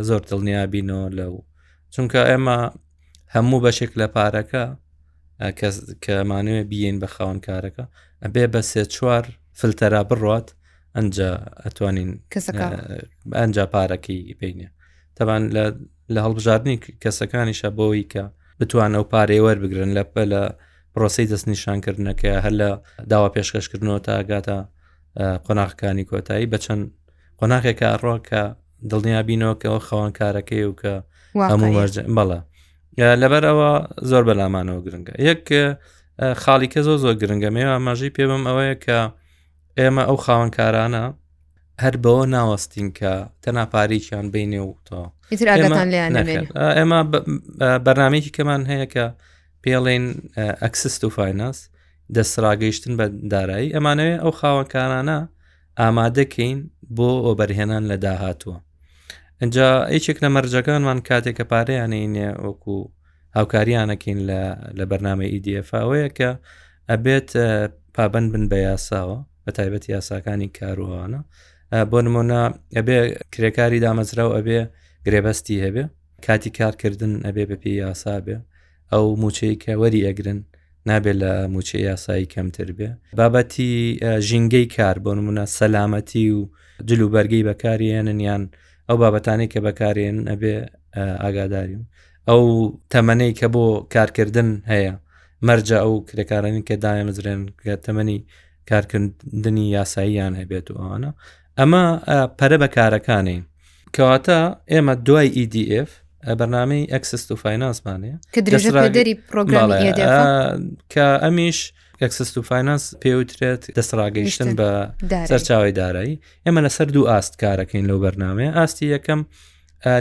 زۆر 0.09 0.23
دڵنیابینەوە 0.31 1.07
لەو 1.19 1.35
چونکە 1.95 2.21
ئێمە 2.31 2.59
هەموو 3.35 3.63
بەشێک 3.65 3.93
لە 4.01 4.07
پارەکە 4.15 4.65
کەمانوێ 6.05 6.61
بیین 6.71 6.97
بە 7.03 7.07
خاون 7.15 7.39
کارەکە 7.49 7.85
ئەبێ 8.25 8.45
بە 8.55 8.61
سێ 8.71 8.83
چوار 8.95 9.25
فلتەرا 9.59 10.03
بڕات 10.11 10.49
ئەجا 10.97 11.31
ئەتوانین 11.65 12.11
ئەجا 13.39 13.65
پارەکەی 13.73 14.23
پێینە 14.41 14.69
تەوان 15.17 15.43
لە 16.15 16.19
هەڵبژاردننی 16.25 16.79
کەسەکانیشە 17.03 17.69
بۆەوەی 17.79 18.05
کە 18.13 18.23
بتوانە 18.59 18.99
و 19.01 19.05
پارێوەەر 19.13 19.57
بگرن 19.63 19.91
لە 19.99 20.03
پە 20.13 20.23
لە 20.33 20.43
پرۆسی 20.95 21.29
دەستنیشانکردنەکە 21.33 22.33
هەر 22.45 22.55
لە 22.61 22.71
داوا 23.11 23.29
پێشکەشکردنەوە 23.35 24.01
تا 24.07 24.15
گاتە 24.31 24.57
قۆناغەکانی 25.47 26.05
کۆتایی 26.11 26.51
بە 26.53 26.59
چەند 26.65 26.83
قۆناغێکە 27.39 27.89
ڕۆکە 28.05 28.43
دڵنیا 28.91 29.21
بینەوەکەەوە 29.29 29.81
خەوان 29.89 30.11
کارەکەی 30.19 30.65
و 30.69 30.73
کە 30.83 30.93
هەموو 31.51 31.75
بەڵە 32.17 32.41
لەبەرەوە 33.23 33.71
زۆر 34.11 34.23
بەلامانەوە 34.29 34.81
گرنگە 34.87 35.15
یەک 35.29 35.45
خاڵیکە 36.43 36.81
زۆ 36.87 36.95
زۆر 37.05 37.15
گرنگە 37.21 37.51
مێ 37.57 37.65
ئاماژەی 37.75 38.15
پێبم 38.17 38.43
ئەوەیە 38.49 38.77
کە 38.85 38.99
ئێمە 39.79 40.03
ئەو 40.09 40.17
خاوەنکارانە 40.25 41.05
هەر 41.85 41.95
بەوە 42.05 42.25
ناوەستین 42.35 42.89
کە 42.99 43.13
تەناپارێکیان 43.43 44.27
بینێ 44.35 44.61
وتەوە 44.71 45.07
ئێمە 46.79 46.99
بەرنمێکی 47.85 48.33
کەمان 48.37 48.63
هەیە 48.71 48.87
کە 48.95 49.07
پێڵێن 49.63 50.07
ئەکسست 50.63 51.03
و 51.05 51.11
فیناس 51.17 51.59
دەسراگەیشتن 52.17 52.93
بە 52.99 53.05
دارایی 53.33 53.73
ئەمانەوێ 53.75 54.17
ئەو 54.23 54.33
خاوەنکارانە 54.41 55.19
ئامادەکەین 55.81 56.59
بۆ 56.97 57.09
ئۆبەرهێنان 57.27 57.85
لە 57.91 57.97
داهاتووە. 58.05 58.59
ئەجا 59.41 59.69
ئەیچێک 59.91 60.19
لە 60.25 60.29
مەرجەکانمان 60.35 60.99
کاتێکە 61.09 61.45
پارەیانینێ 61.51 62.31
وەکو 62.47 62.79
هاوکاریانەکەین 63.39 64.19
لە 64.79 64.85
بەرنامەی 64.91 65.29
e 65.31 65.33
ئیدFاوەیە 65.37 66.09
کە 66.19 66.31
ئەبێت 66.91 67.29
پابند 67.95 68.29
بن 68.35 68.45
بە 68.51 68.59
یاساوە 68.69 69.19
بە 69.45 69.51
تایبەت 69.59 69.85
یاساکانی 69.95 70.49
کاروانە 70.59 71.21
بۆ 71.91 71.99
نمونە 72.07 72.41
ئەبێ 72.77 72.97
کرێکاری 73.35 73.83
دامەزراو 73.87 74.31
ئەبێ 74.37 74.61
گرێبەستی 75.07 75.57
هەبێ 75.65 75.85
کاتی 76.27 76.51
کارکردن 76.59 77.13
ئەبێ 77.27 77.45
بەپی 77.51 77.73
یاسا 77.85 78.15
بێ 78.27 78.37
ئەو 78.93 79.05
موچەی 79.23 79.55
کە 79.63 79.73
وەری 79.81 80.07
ئەگرن 80.09 80.39
نابێت 80.89 81.17
لە 81.23 81.33
موچەی 81.55 81.83
یاسایی 81.91 82.31
کەمتر 82.35 82.69
بێ 82.79 82.91
بابەتی 83.21 83.73
ژینگەی 84.29 84.67
کار 84.77 84.97
بۆ 85.05 85.11
نمونە 85.19 85.45
سەلامەتی 85.59 86.27
و 86.37 86.41
جلوبەرگەی 86.89 87.47
بەکارێنن 87.49 88.19
یان 88.29 88.43
ئەو 88.89 88.97
بابەتانی 89.03 89.47
کە 89.53 89.59
بەکارێن 89.67 90.17
ئەبێ 90.33 90.55
ئاگاداریم 91.23 91.85
ئەو 92.31 92.43
تەمەەی 92.93 93.33
کە 93.39 93.47
بۆ 93.55 93.65
کارکردن 93.95 94.51
هەیە 94.73 94.93
مەرجە 95.47 95.79
ئەو 95.85 95.95
کرێکارانی 96.09 96.63
کە 96.69 96.75
دامەزرێن 96.85 97.41
کە 97.65 97.75
تەمەنی 97.87 98.19
کارکردنی 98.71 99.65
یاساییان 99.77 100.33
هەبێت 100.41 100.67
و 100.71 100.75
ئەوانە 100.81 101.11
ئەمە 101.59 101.85
پەرە 102.39 102.57
بە 102.63 102.69
کارەکانی 102.77 103.39
کەواتە 103.95 104.39
ئێمە 104.73 104.95
دوای 105.07 105.29
EDF 105.43 105.91
بەرنامەی 106.41 106.83
ئەکسست 106.95 107.29
و 107.33 107.37
فینانسمانەیە 107.43 108.17
کە 108.35 108.41
درێژەری 108.47 109.15
پرۆگرامی 109.31 109.79
e 109.91 109.93
کە 110.93 111.07
ئەمیش 111.25 111.59
ئەکسست 112.03 112.35
و 112.39 112.43
فینانس 112.51 112.85
پێوترێت 113.03 113.63
دەسڕاگەیشتن 113.79 114.51
بە 114.61 114.71
سەرچاوی 115.31 115.73
دارایی 115.81 116.21
ئێمە 116.47 116.61
لەسەر 116.67 116.89
دوو 116.95 117.09
ئاست 117.11 117.33
کارەکەین 117.43 117.85
لەو 117.91 117.99
بەرنمەیە 118.05 118.51
ئاستی 118.59 118.87
یەکەم 118.95 119.21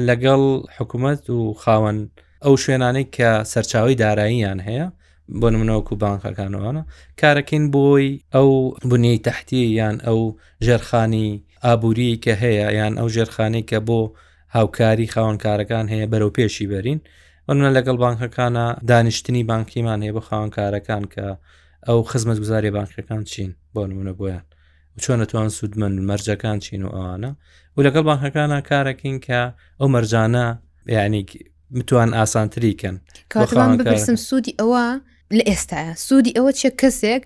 لەگەڵ 0.09 0.41
حکوومەت 0.77 1.23
و 1.35 1.39
خاوەن 1.61 1.97
ئەو 2.43 2.53
شوێنانەی 2.63 3.07
کە 3.15 3.29
سەرچاوی 3.51 3.95
داراییان 4.03 4.59
هەیە 4.67 4.87
بۆ 5.39 5.47
نمونەوەکو 5.53 5.93
بانکەکانەوەە 6.03 6.81
کارەکەین 7.21 7.63
بۆی 7.75 8.07
ئەو 8.35 8.49
بنی 8.91 9.17
تەحتی 9.25 9.61
یان 9.79 9.95
ئەو 10.07 10.19
ژێرخانی 10.65 11.29
ئابووری 11.65 12.09
کە 12.23 12.31
هەیە 12.43 12.67
یان 12.79 12.93
ئەو 12.99 13.07
ژێرخانی 13.15 13.63
کە 13.69 13.77
بۆ 13.87 13.99
هاوکاری 14.57 15.11
خاونکارەکان 15.13 15.85
هەیە 15.93 16.05
بەرەو 16.11 16.35
پێشی 16.37 16.69
بەرین 16.73 16.99
ئەمە 17.47 17.69
لەگەڵ 17.77 17.95
بانکەکانە 18.05 18.65
دانیشتنی 18.89 19.43
بانکیمان 19.51 19.99
هەیە 20.03 20.13
بۆ 20.17 20.21
خاونکارەکان 20.29 21.03
کە 21.13 21.25
ئەو 21.87 21.99
خزمەت 22.11 22.37
گوزاری 22.43 22.71
بانکەکان 22.77 23.21
چین 23.31 23.49
بۆ 23.73 23.81
نمونە 23.91 24.13
بۆیان 24.19 24.45
و 24.97 25.01
چۆن 25.01 25.09
نتوان 25.21 25.49
سوودمن 25.49 25.93
مەرجەکان 26.17 26.57
چین 26.59 26.83
و 26.85 26.89
ئەوانە 26.89 27.31
و 27.77 27.81
لەگەڵ 27.85 27.97
بانخەکانە 28.09 28.57
کارەکەین 28.69 29.17
کە 29.25 29.41
ئەو 29.81 29.87
مەرجانە 29.93 30.45
یعنی 30.87 31.25
متوان 31.71 32.11
ئاسانتریکەن 32.13 32.95
کاتمان 33.29 33.77
بپرسم 33.77 34.15
سوودی 34.15 34.53
ئەوە 34.61 34.85
لە 35.37 35.43
ئێستاە 35.49 35.93
سوودی 35.95 36.33
ئەوە 36.37 36.51
چە 36.59 36.69
کەسێک 36.81 37.23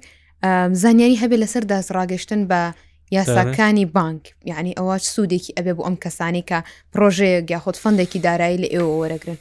زانیاری 0.72 1.18
هەبێت 1.22 1.42
لەسەر 1.44 1.64
داست 1.72 1.92
ڕاگەشتن 1.98 2.48
بە 2.52 2.76
یاساکانی 3.12 3.86
بانک 3.86 4.34
یعنی 4.46 4.74
ئەوە 4.80 4.98
سوودێکی 5.14 5.52
ئەبێ 5.58 5.74
بۆ 5.78 5.82
ئەم 5.88 5.96
کەسانی 6.04 6.44
کە 6.50 6.60
پرۆژەیەک 6.94 7.46
یاخۆت 7.54 7.78
فەندێکی 7.84 8.20
دارایی 8.28 8.58
لە 8.64 8.68
ئێوە 8.74 8.92
وەرەگرن 9.02 9.38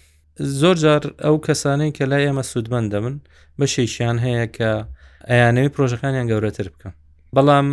زۆر 0.60 0.76
جار 0.82 1.02
ئەو 1.24 1.36
کەسانەی 1.46 1.92
کە 1.96 2.02
لای 2.10 2.26
ئێمە 2.28 2.44
سوودمەندە 2.52 2.98
من 3.04 3.16
بەشێکیان 3.60 4.18
هەیە 4.26 4.46
کە 4.56 4.70
ئەیانەوەی 5.30 5.70
پرۆژەکانیان 5.74 6.26
گەورەتر 6.30 6.66
بکەم 6.74 6.94
بەڵام 7.36 7.68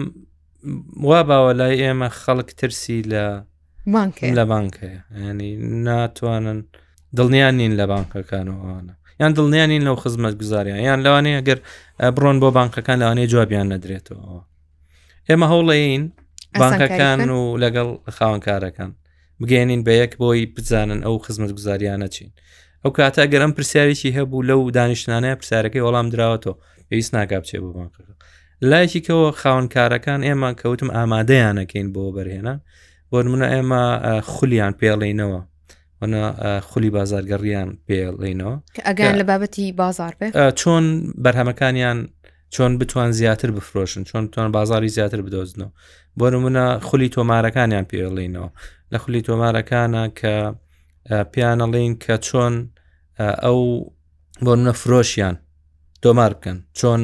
وا 1.03 1.21
باوە 1.23 1.53
لای 1.57 1.73
ئێمە 1.83 2.09
خەڵک 2.23 2.53
ترسی 2.57 3.01
لە 3.11 3.25
لە 4.37 4.45
بانکەیە 4.51 4.99
ینی 5.29 5.55
ناتوانن 5.85 6.59
دڵنیان 7.17 7.53
نین 7.59 7.73
لە 7.79 7.85
بانکەکانەوەوانە 7.93 8.93
یان 9.19 9.31
دڵنیان 9.37 9.69
نین 9.71 9.83
لەو 9.87 9.95
خزمەت 10.03 10.35
گوزاریان 10.41 10.79
یان 10.79 10.99
لەوانەیە 11.05 11.41
گەر 11.47 11.59
بڕۆن 12.15 12.37
بۆ 12.41 12.49
بانکەکان 12.57 12.97
لەوانەیە 13.01 13.27
جوابیان 13.31 13.67
نەدرێتەوە 13.73 14.41
ئێمە 15.29 15.45
هەوڵەین 15.51 16.03
بانکەکان 16.61 17.29
و 17.39 17.41
لەگەڵ 17.63 17.87
خاوەنکارەکان 18.17 18.91
بگەێنین 19.41 19.81
بە 19.87 19.91
یەک 20.01 20.13
بۆی 20.23 20.45
بزانن 20.55 20.99
ئەو 21.05 21.15
خزمەت 21.25 21.51
گوزاریانە 21.57 22.07
چین 22.15 22.31
ئەو 22.85 22.91
کاتە 22.97 23.23
گەرم 23.33 23.51
پرسیارێکی 23.57 24.15
هەبوو 24.17 24.45
لەو 24.49 24.61
دانیشتانەیە 24.77 25.35
پرسیارەکەی 25.39 25.83
وەڵام 25.85 26.07
درراوەەوە 26.13 26.53
پێویست 26.89 27.11
ناکپ 27.15 27.43
چێ 27.49 27.57
بۆ 27.63 27.69
بانکەکە 27.77 28.13
لایەکیەوە 28.61 29.31
خاونکارەکان 29.41 30.19
ئێمە 30.27 30.49
کەوتم 30.61 30.89
ئامادەیانەکەین 30.97 31.87
بۆ 31.95 32.03
بەرهێنا 32.15 32.55
بۆ 33.11 33.17
منە 33.31 33.47
ئێمە 33.53 33.83
خولیان 34.33 34.73
پێڵینەوە 34.81 35.41
وەە 35.99 36.23
خولی 36.69 36.89
بازارگەڕیان 36.97 37.69
پێڵینەوە 37.87 38.55
ئەگەن 38.89 39.13
لە 39.19 39.23
بابەتی 39.29 39.65
بازار 39.81 40.13
بێ 40.19 40.27
چۆن 40.59 40.83
بەرهەمەکانیان 41.23 41.99
چۆن 42.55 42.71
بتوان 42.79 43.11
زیاتر 43.19 43.51
بفرۆشن 43.57 44.03
چۆن 44.09 44.23
توان 44.31 44.51
بازاری 44.57 44.87
زیاتر 44.97 45.19
بدۆزنەوە 45.25 45.71
بۆ 46.17 46.25
منە 46.45 46.65
خولی 46.87 47.09
تۆمارەکانیان 47.15 47.85
پێڵینەوە 47.91 48.49
لە 48.91 48.97
خولی 49.03 49.21
تۆمارەکانە 49.27 50.03
کە 50.19 50.33
پیانەڵین 51.31 51.93
کە 52.03 52.15
چۆن 52.27 52.53
ئەو 53.43 53.59
بۆ 54.45 54.51
منە 54.59 54.71
فرۆشیان 54.81 55.37
تۆمار 56.03 56.31
بکەن 56.37 56.57
چۆن 56.79 57.01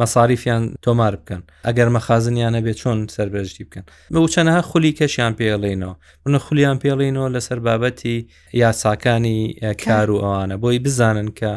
مەساریفیان 0.00 0.62
تۆمار 0.86 1.14
بکەن 1.20 1.42
ئەگەر 1.68 1.88
مەخازنیانە 1.96 2.60
بێت 2.66 2.76
چۆن 2.82 2.98
سربەرشتی 3.16 3.64
بکەن 3.68 3.84
بە 4.12 4.18
چەنەها 4.34 4.62
خولی 4.70 4.92
کەشیان 4.98 5.32
پێڵێنەوە 5.40 5.94
منە 6.26 6.38
خولیان 6.44 6.76
پێڵێنەوە 6.82 7.28
لەسەر 7.34 7.58
بابەتی 7.66 8.18
یاساکانی 8.62 9.38
کار 9.84 10.08
و 10.10 10.16
ئەوانە 10.24 10.56
بۆی 10.62 10.78
بزانن 10.86 11.28
کە 11.38 11.50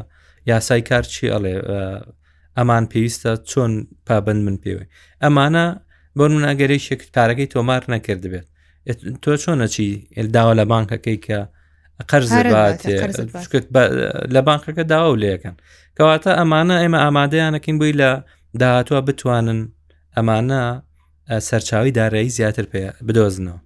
یاسای 0.52 0.82
کار 0.90 1.04
چی 1.14 1.26
ئەڵێ 1.34 1.56
ئەمان 2.58 2.84
پێویستە 2.92 3.32
چۆن 3.52 3.72
پابند 4.08 4.42
من 4.48 4.58
پێوێ 4.64 4.86
ئەمانە 5.24 5.66
بۆ 6.18 6.24
مناگەری 6.36 6.80
شکارەکەی 6.88 7.52
تۆمار 7.54 7.82
نەکردبێت 7.94 8.48
تۆ 9.24 9.32
چۆنە 9.44 9.68
چی 9.76 9.86
داوە 10.36 10.54
لە 10.60 10.66
بانکەکەی 10.72 11.20
کە 11.28 11.40
قەرز 12.12 12.32
لە 14.36 14.42
بانکەکە 14.48 14.84
داوا 14.94 15.10
و 15.14 15.22
لەکەن 15.24 15.56
کەواتە 15.98 16.30
ئەمانە 16.40 16.76
ئێمە 16.84 17.00
ئامادەیانەکەین 17.06 17.76
بووی 17.82 17.96
لە 18.02 18.10
داهاتوە 18.62 19.00
بتوانن 19.08 19.60
ئەمانە 20.16 20.62
سەرچاوی 21.48 21.92
دارایی 22.00 22.34
زیاتر 22.38 22.66
پێ 22.72 22.82
بدۆزنەوە 23.08 23.60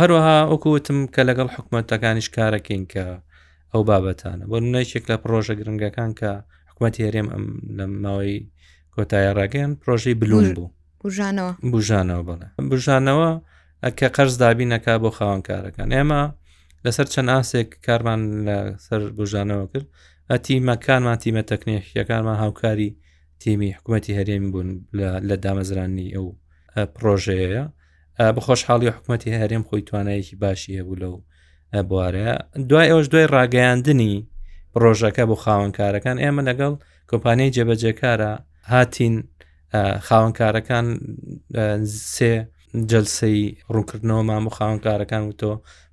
هەروەها 0.00 0.38
ئۆکوتم 0.50 0.98
کە 1.14 1.20
لەگەڵ 1.28 1.48
حکوومەتەکانیش 1.54 2.28
کارەکەین 2.36 2.82
کە 2.92 3.04
ئەو 3.72 3.82
بابەتانە 3.90 4.44
بۆ 4.50 4.56
نەیچێک 4.74 5.04
لە 5.10 5.16
پرۆژە 5.22 5.54
گرنگەکان 5.60 6.10
کە 6.20 6.30
حکوومەتی 6.70 7.04
هەرێم 7.06 7.28
ئەم 7.34 7.44
لە 7.76 7.84
ماوەی 8.04 8.34
کۆتایە 8.94 9.30
ڕاگەیان 9.38 9.72
پرۆژی 9.82 10.14
بلون 10.20 10.46
بوو 10.56 10.68
بژانەوە 11.04 11.52
بژانەوە 11.74 12.22
بڵێ 12.28 12.46
بژانەوە 12.70 13.30
ئەکە 13.84 14.08
قەرز 14.16 14.34
دابینەکە 14.42 14.92
بۆ 15.02 15.10
خاوەن 15.16 15.40
کارەکان 15.48 15.90
ئێمە 15.96 16.22
لەسەر 16.86 17.06
چەند 17.14 17.28
ئاسێک 17.36 17.68
کارمان 17.86 18.20
لەسەر 18.46 19.02
بژانەوە 19.18 19.66
کرد 19.72 19.86
تیمەکانمان 20.46 21.16
تیمە 21.22 21.42
تەکنیکیەکانمان 21.52 22.36
هاوکاری 22.44 22.90
تیمی 23.42 23.70
حکوومەتتی 23.76 24.12
هەرێم 24.18 24.44
بوون 24.52 24.68
لە 25.28 25.36
دامەزرانی 25.44 26.08
ئەو 26.16 26.26
پرۆژەیە 26.96 27.64
بخۆشحاڵی 28.36 28.92
حکوومەتتی 28.96 29.36
هەرێم 29.42 29.62
خۆی 29.68 29.82
توانایەکی 29.88 30.34
باشی 30.42 30.78
هەبوو 30.80 31.00
لەو 31.02 31.14
بوارەیە 31.88 32.34
دوای 32.70 32.88
ئەوش 32.92 33.06
دوای 33.12 33.26
ڕاگەیاندنی 33.34 34.12
پرۆژەکە 34.74 35.22
بۆ 35.30 35.36
خاونکارەکان 35.44 36.16
ئێمە 36.24 36.42
لەگەڵ 36.48 36.72
کۆمپانیای 37.10 37.52
جێبەجێکارە 37.56 38.32
هاتین 38.72 39.14
خاونکارەکان 40.06 40.86
سێ 42.14 42.32
جلسەی 42.90 43.40
ڕوونکردنەوەمان 43.74 44.42
و 44.44 44.54
خاونکارەکان 44.56 45.22
و 45.28 45.36
تۆ 45.40 45.50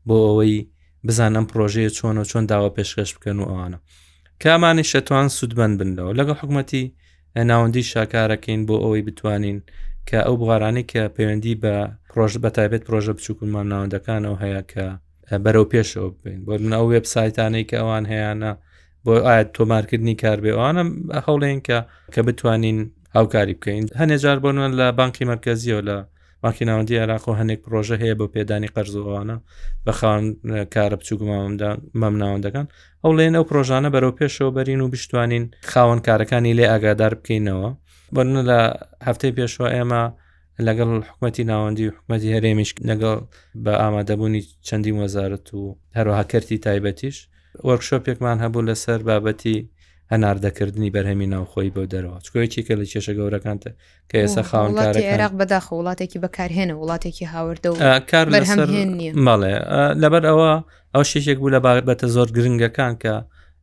بۆ 0.08 0.18
ئەوەی 0.28 0.58
بزانم 1.08 1.46
پرۆژەیە 1.52 1.90
چۆن 1.98 2.18
و 2.18 2.24
چۆن 2.32 2.46
داوا 2.48 2.70
پێشکەش 2.78 3.10
بکەن 3.16 3.38
و 3.42 3.46
ئەوانە 3.50 3.78
کامانی 4.44 4.84
شەتوان 4.92 5.28
سوودبند 5.38 5.76
بنەوە 5.80 6.12
لەگە 6.20 6.34
حکوومەتی 6.40 6.86
ناوەندی 7.50 7.90
شاکارەکەین 7.92 8.62
بۆ 8.68 8.76
ئەوەی 8.84 9.04
بتوانین 9.10 9.58
کە 10.10 10.18
ئەو 10.26 10.36
بغارانی 10.42 10.84
کە 10.92 11.02
پەیوەندی 11.16 11.56
بە 11.64 11.74
پرۆژ 12.12 12.32
بە 12.44 12.50
تایبێت 12.58 12.84
پرۆژە 12.88 13.12
بچووکمان 13.18 13.66
ناوەندەکانەوە 13.74 14.38
هەیە 14.44 14.62
کە 14.72 14.86
بەرەو 15.46 15.66
پێشەوە 15.74 16.10
بین 16.24 16.40
بۆ 16.46 16.52
ئەو 16.78 16.86
وبسایتانەی 16.96 17.66
کە 17.70 17.76
ئەوان 17.82 18.06
هەیەە 18.12 18.52
بۆ 19.06 19.14
ئاەت 19.28 19.48
تۆمارکردنی 19.58 20.16
کاربێوانە 20.24 20.84
هەوڵێن 21.26 21.60
کە 21.68 21.78
کە 22.16 22.20
بتوانین 22.28 22.78
هاوکاری 23.16 23.54
بکەین 23.60 23.84
هەنێجار 24.00 24.38
بۆنن 24.44 24.72
لە 24.80 24.86
بانکی 25.00 25.26
مرکزیەوە 25.34 25.82
لە 25.90 25.98
بانکی 26.44 26.66
ناوەندی 26.70 26.92
عراق 27.04 27.24
و 27.30 27.34
هەنێک 27.42 27.60
پرۆژە 27.66 27.96
هەیە 28.04 28.16
بۆ 28.20 28.26
پێدانی 28.36 28.68
قەرزەوەوانە 28.76 29.38
بە 29.86 29.92
خان 30.00 30.24
کارە 30.74 30.96
بچوو 31.00 31.24
مەم 32.02 32.16
ناوەندەکان 32.24 32.68
ئەو 33.04 33.12
لێن 33.18 33.34
ئەو 33.38 33.46
پرۆژانە 33.50 33.90
بەرەو 33.96 34.18
پێشەوە 34.20 34.52
بەرین 34.58 34.82
و 34.82 34.92
بشتوانین 34.94 35.44
خاوەن 35.72 36.00
کارەکانی 36.08 36.58
لێ 36.60 36.66
ئاگادار 36.72 37.14
بکەینەوە 37.20 37.70
بەرنە 38.16 38.42
لە 38.50 38.60
هەفتەی 39.08 39.36
پێشوە 39.38 39.68
ئێمە 39.76 40.02
لەگەڵ 40.68 40.90
حکوومەتی 41.08 41.44
ناوەندی 41.52 41.92
حکوومەتی 41.96 42.34
هەرێمیش 42.36 42.72
لەگەڵ 42.90 43.18
بە 43.64 43.74
ئامادەبوونی 43.82 44.42
چەندین 44.68 44.96
وەزارت 45.02 45.46
و 45.58 45.62
هەروەها 45.98 46.24
کەرتی 46.32 46.58
تایبەتیش 46.66 47.18
وەرکشۆپێکمان 47.68 48.38
هەبوو 48.44 48.66
لەسەر 48.70 49.00
بابەتی 49.10 49.58
هەناردەکردنی 50.14 50.90
بەرهەمی 50.96 51.28
ناوخۆی 51.34 51.72
بۆ 51.76 51.84
دەرەوە 51.94 52.18
چکۆیەکی 52.26 52.62
کە 52.68 52.74
لە 52.80 52.86
کێشە 52.92 53.14
گەورەکانتە 53.20 53.72
کە 54.10 54.16
ئێستا 54.22 54.44
خاونکار 54.50 54.96
عێراق 55.10 55.34
بەداخ 55.40 55.66
وڵاتێکی 55.80 56.18
بەکارهێنە 56.24 56.76
وڵاتێکی 56.82 57.26
هاوردە 57.34 57.70
و 57.72 57.76
کار 58.12 58.26
ماڵێ 59.28 59.54
لەبەر 60.02 60.24
ئەوە 60.30 60.52
ئەو 60.94 61.04
شێکێک 61.12 61.38
بوو 61.42 61.50
لە 61.56 61.60
بابەتە 61.66 62.08
زۆر 62.16 62.28
گرنگەکان 62.36 62.94
کە 63.04 63.14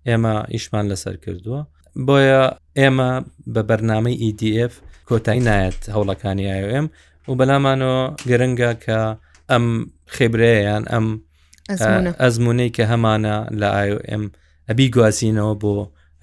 ئێمە 0.09 0.35
ئیشمان 0.55 0.87
لەسەر 0.93 1.17
کردووە 1.25 1.61
بۆیە 2.07 2.43
ئێمە 2.81 3.11
بە 3.55 3.63
بەرنامەی 3.69 4.17
EDF 4.31 4.75
کۆتایی 5.09 5.45
نایەت 5.49 5.81
هەوڵەکانی 5.95 6.45
IOM 6.71 6.87
و 7.31 7.33
بەلامانەوە 7.39 8.01
گرنگە 8.31 8.73
کە 8.85 8.99
ئەم 9.51 9.67
خێبرەیەیان 10.17 10.83
ئەم 10.93 11.07
ئەزمونەی 12.23 12.71
کە 12.77 12.83
هەمانە 12.93 13.37
لە 13.61 13.69
IOM 13.87 14.25
ئەبی 14.69 14.87
گوازینەوە 14.95 15.55
بۆ 15.63 15.73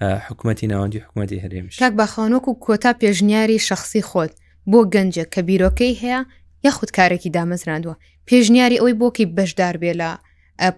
حکوومەتتی 0.02 0.66
ناوەندی 0.72 1.00
حکوومەتتی 1.06 1.42
هەرێمی 1.44 1.70
کاک 1.80 1.92
باخانۆک 2.00 2.44
و 2.48 2.58
کۆتا 2.64 2.92
پێژنیاری 3.02 3.58
شخصی 3.68 4.02
خۆت 4.08 4.32
بۆ 4.70 4.80
گەنجە 4.94 5.24
کە 5.34 5.40
بیرۆکەی 5.48 5.94
هەیە 6.02 6.20
یاخود 6.66 6.90
کارێکی 6.96 7.30
دامەزراندووە 7.36 7.96
پێژنیاری 8.28 8.80
ئەوی 8.80 8.94
بۆکی 9.00 9.24
بەشدار 9.36 9.74
بێ 9.82 9.92
لە 10.00 10.10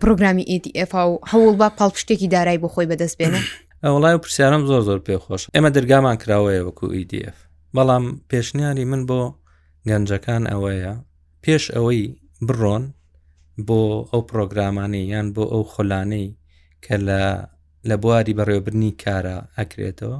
پرۆگرامی 0.00 0.44
ئDF 0.54 0.90
e 1.02 1.04
و 1.10 1.14
هەوڵ 1.30 1.54
با 1.60 1.68
پاڵپشتێکی 1.78 2.28
دارایی 2.34 2.58
بۆ 2.62 2.68
خۆی 2.74 2.86
بەدەست 2.90 3.16
بێنە 3.20 3.40
وڵای 3.94 4.14
و 4.16 4.22
پرسیارم 4.24 4.62
زۆر 4.68 4.82
زۆر 4.88 5.00
پێخۆش 5.08 5.42
ئێمە 5.56 5.70
دەرگامان 5.76 6.16
کراوەیە 6.22 6.62
وەکو 6.66 6.86
ئیDF 6.98 7.36
e 7.40 7.44
بەڵام 7.76 8.04
پێشنیاری 8.30 8.84
من 8.92 9.02
بۆ 9.10 9.20
گەنجەکان 9.88 10.42
ئەوەیە 10.52 10.94
پێش 11.44 11.64
ئەوەی 11.74 12.02
بڕۆن 12.46 12.84
بۆ 13.66 13.78
ئەو 14.10 14.22
پرۆگرامانەی 14.30 15.04
یان 15.14 15.26
بۆ 15.34 15.42
ئەو 15.52 15.62
خولانەی 15.72 16.26
کە 16.84 16.96
لە 17.08 17.20
لە 17.88 17.96
بواری 18.02 18.34
بەڕێوبرنی 18.38 18.92
کارە 19.04 19.36
ئەکرێتەوە 19.58 20.18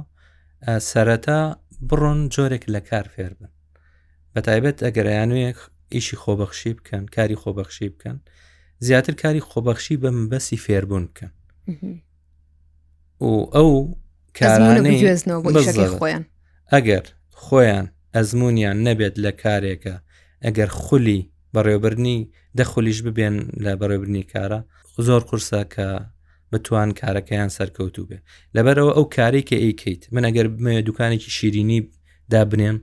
سەرەتا 0.89 1.39
بڕۆن 1.89 2.19
جۆرێک 2.33 2.63
لە 2.75 2.81
کار 2.89 3.05
فێر 3.13 3.33
بن 3.39 3.49
بە 4.33 4.41
تایبەت 4.47 4.77
ئەگەرەیانوەیەک 4.85 5.59
ئیشی 5.93 6.17
خۆبەخشی 6.23 6.71
بکەن 6.77 7.03
کاری 7.15 7.37
خۆبەخشی 7.43 7.89
بکەن 7.93 8.17
زیاتر 8.85 9.13
کاری 9.23 9.41
خۆبەخشی 9.49 9.97
بە 10.01 10.09
بەسی 10.31 10.57
فێربوون 10.65 11.03
بکەن 11.09 11.31
و 13.27 13.33
ئەو 13.55 13.71
کارانەیەیان 14.37 16.23
ئەگەر 16.73 17.05
خۆیان 17.45 17.87
ئەزمونیان 18.15 18.77
نەبێت 18.87 19.15
لە 19.25 19.31
کارێکە 19.43 19.95
ئەگەر 20.45 20.69
خولی 20.81 21.21
بەڕێوبرنی 21.55 22.19
دەخلیش 22.59 22.99
ببێن 23.07 23.35
لە 23.63 23.71
بەڕێبرنی 23.79 24.23
کارە 24.33 24.59
زۆر 25.07 25.21
قورسە 25.29 25.61
کە 25.73 25.89
بتوان 26.55 26.89
کارەکەیان 27.01 27.49
سەرکەوتو 27.57 28.01
بێ 28.09 28.17
لەبەرەوە 28.55 28.91
ئەو 28.97 29.05
کارێکی 29.17 29.61
ئەیکەیت 29.63 30.01
من 30.13 30.23
ئەگەر 30.29 30.47
بمێ 30.55 30.81
دوکانێکی 30.87 31.29
شیرینی 31.37 31.79
دابنێم 32.33 32.77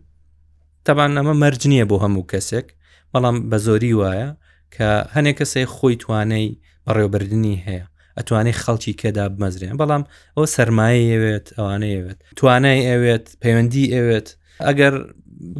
تەبان 0.86 1.10
ئەمە 1.18 1.34
مەرج 1.42 1.62
نییە 1.72 1.84
بۆ 1.90 1.96
هەموو 2.04 2.28
کەسێک 2.32 2.66
بەڵام 3.12 3.36
بە 3.50 3.58
زۆری 3.66 3.94
وایە 4.00 4.28
کە 4.74 4.88
هەنێک 5.14 5.36
کەسێک 5.40 5.68
خۆی 5.76 5.94
توانەی 6.02 6.46
بەڕێوبردننی 6.86 7.56
هەیە 7.66 7.84
ئەتوانێت 8.18 8.58
خەڵکی 8.64 8.94
کەدا 9.02 9.24
بمەزرێن 9.34 9.76
بەڵام 9.80 10.02
ئەو 10.36 10.44
سرمایەوێت 10.54 11.46
ئەوانەیەوێت 11.58 12.18
توانای 12.38 12.80
ئەوێت 12.90 13.26
پەیوەندی 13.42 13.86
ئەوێت 13.94 14.28
ئەگەر 14.68 14.94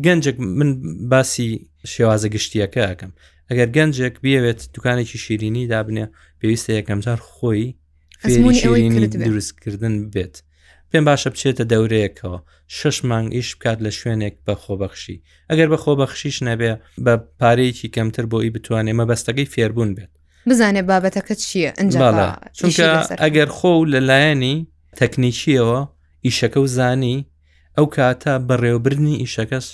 گەنجێک 0.04 0.36
من 0.58 0.70
باسی 1.10 1.50
شێوازە 1.92 2.28
گشتیەکە 2.34 2.80
ئەەکەم 2.88 3.12
ئەگەر 3.50 3.68
گەنجێک 3.76 4.14
بیاوێت 4.24 4.60
دوکانێکی 4.74 5.16
شیرینی 5.24 5.64
دابنێ 5.72 6.04
پێویستە 6.40 6.70
یەکەم 6.78 6.98
جار 7.06 7.20
خۆی 7.36 7.66
دروستکردن 8.24 10.10
بێت 10.10 10.34
پێم 10.90 11.04
باشە 11.08 11.28
بچێتە 11.32 11.64
دەورەیەکەوە 11.72 12.38
شش 12.68 13.04
مانگ 13.08 13.28
ئیش 13.36 13.56
بکات 13.56 13.78
لە 13.86 13.90
شوێنێک 14.00 14.34
بە 14.46 14.54
خۆبەخشی 14.62 15.16
ئەگەر 15.50 15.68
بە 15.72 15.76
خۆبەخشیش 15.84 16.38
نەبێ 16.48 16.72
بە 17.04 17.14
پارەیەکی 17.40 17.88
کەمتر 17.94 18.24
بۆ 18.30 18.38
ئی 18.44 18.50
بتوانێ 18.54 18.92
مەبەستەکەی 19.00 19.48
فێربوون 19.54 19.90
بێت 19.96 20.10
بزانێ 20.50 20.82
بابەتەکە 20.90 21.34
چییە 21.42 21.70
ئەنجڵ 21.78 22.00
چونکە 22.58 22.86
ئەگەر 23.22 23.48
خۆ 23.56 23.72
لەلایەنی 23.92 24.56
تەکنیکیەوە 25.00 25.78
ئیشەکە 26.26 26.58
و 26.64 26.66
زانی 26.76 27.18
ئەو 27.76 27.86
کاتە 27.96 28.34
بەڕێوبرنی 28.48 29.16
ئیشەکەش 29.22 29.66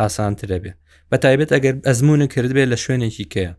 ئاسانترە 0.00 0.58
بێ 0.62 0.72
بە 1.10 1.16
تایبێت 1.22 1.50
ئەگەر 1.56 1.74
ئەزمونە 1.88 2.26
کردبێت 2.34 2.68
لە 2.72 2.76
شوێنێکی 2.84 3.26
کەیە 3.32 3.52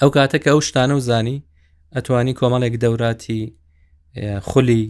ئەو 0.00 0.10
کاتەکە 0.16 0.48
ئەو 0.52 0.60
شتانە 0.68 0.94
و 0.98 1.04
زانی 1.08 1.38
ئەتوانی 1.96 2.32
کۆمەڵێک 2.40 2.74
دەوراتی 2.84 3.42
خولی 4.48 4.82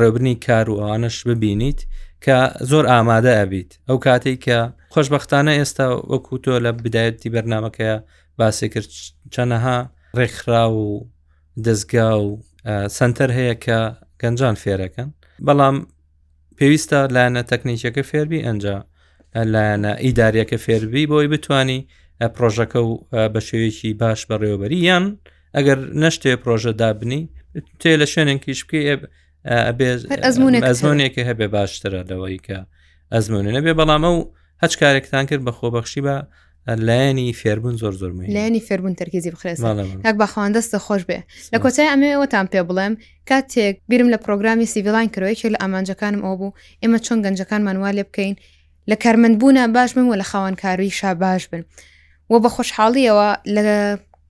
ڕێبنی 0.00 0.34
کار 0.46 0.66
و 0.70 0.74
ئەوانش 0.80 1.16
ببینیت 1.28 1.80
کە 2.24 2.38
زۆر 2.70 2.84
ئامادە 2.92 3.32
ئەبیت 3.40 3.70
ئەو 3.88 3.96
کاتێک 4.06 4.38
کە 4.46 4.58
خۆشببختانە 4.94 5.52
ئێستا 5.58 5.86
وەکو 6.12 6.34
تۆ 6.44 6.54
لە 6.64 6.70
بدایەتی 6.84 7.32
بەرنمەکەی 7.34 7.92
باسی 8.38 8.68
کرد 8.72 8.90
چەنەها 9.34 9.76
ڕێکخرا 10.18 10.64
و 10.80 10.84
دەستگا 11.64 12.08
و 12.22 12.24
سنتەر 12.96 13.30
هەیە 13.38 13.54
کە 13.64 13.78
گەنجان 14.22 14.54
فێرەکەن 14.62 15.08
بەڵام 15.46 15.76
پێویستە 16.58 16.98
لایەنە 17.14 17.42
تەکنیکیەکە 17.50 18.02
فێربی 18.10 18.44
ئەنجا 18.46 18.78
لایەنە 19.52 19.92
ئیداریەکە 20.04 20.56
فێربی 20.64 21.04
بۆی 21.12 21.26
بتانی 21.34 21.78
پرۆژەکە 22.36 22.80
و 22.88 22.90
بە 23.32 23.40
شێوەیەکی 23.46 23.90
باش 24.00 24.20
بەڕێوەبەری 24.30 24.80
یان 24.88 25.04
ئەگەر 25.58 25.78
نەشتێ 26.02 26.32
پرۆژە 26.42 26.72
دابنی 26.80 27.22
تێ 27.80 27.92
لە 28.00 28.06
شوێنێکیش 28.12 28.60
بکە 28.66 28.78
ئەزمونێکی 30.66 31.22
هەبێ 31.28 31.46
باشترە 31.56 32.00
لەوەی 32.10 32.38
کە 32.46 32.58
ئەزمونێ 33.14 33.50
نەبێ 33.58 33.72
بەڵامە 33.78 34.10
و 34.16 34.20
هەچ 34.62 34.72
کارێکتان 34.80 35.24
کرد 35.30 35.42
بە 35.46 35.52
خۆبەخشی 35.58 36.02
بە 36.06 36.16
لایەنی 36.88 37.26
فێربوون 37.40 37.76
زۆر 37.82 37.94
زۆرمە 38.00 38.24
لایەنی 38.36 38.62
فێربوون 38.68 38.94
تەرکیزی 39.00 39.30
بخرێت 39.34 39.58
هەک 40.06 40.16
بەخواان 40.22 40.50
دەستە 40.56 40.78
خۆش 40.86 41.02
بێ 41.08 41.18
لە 41.52 41.58
کۆچای 41.62 41.90
ئەمەوەتان 41.92 42.46
پێ 42.52 42.60
بڵێم 42.68 42.94
کاتێک 43.28 43.74
بیرم 43.90 44.08
لە 44.14 44.18
پرۆگرامی 44.24 44.66
سیڤلاین 44.74 45.08
کرۆیەکی 45.14 45.48
لە 45.54 45.58
ئامانجەکانم 45.62 46.22
ئەو 46.26 46.34
بوو 46.40 46.52
ئێمە 46.82 46.98
چۆن 47.06 47.18
گەنجەکانمان 47.24 47.76
وا 47.82 47.90
لێ 47.96 48.04
بکەین 48.08 48.34
لە 48.90 48.96
کارمەندبووە 49.04 49.66
باش 49.76 49.90
بن 49.96 50.06
و 50.08 50.14
لە 50.22 50.26
خاوان 50.30 50.54
کاروی 50.62 50.90
شا 51.00 51.14
باش 51.24 51.42
بن 51.50 51.62
و 52.30 52.34
بە 52.44 52.48
خۆشحاڵیەوە 52.56 53.28
لە 53.54 53.62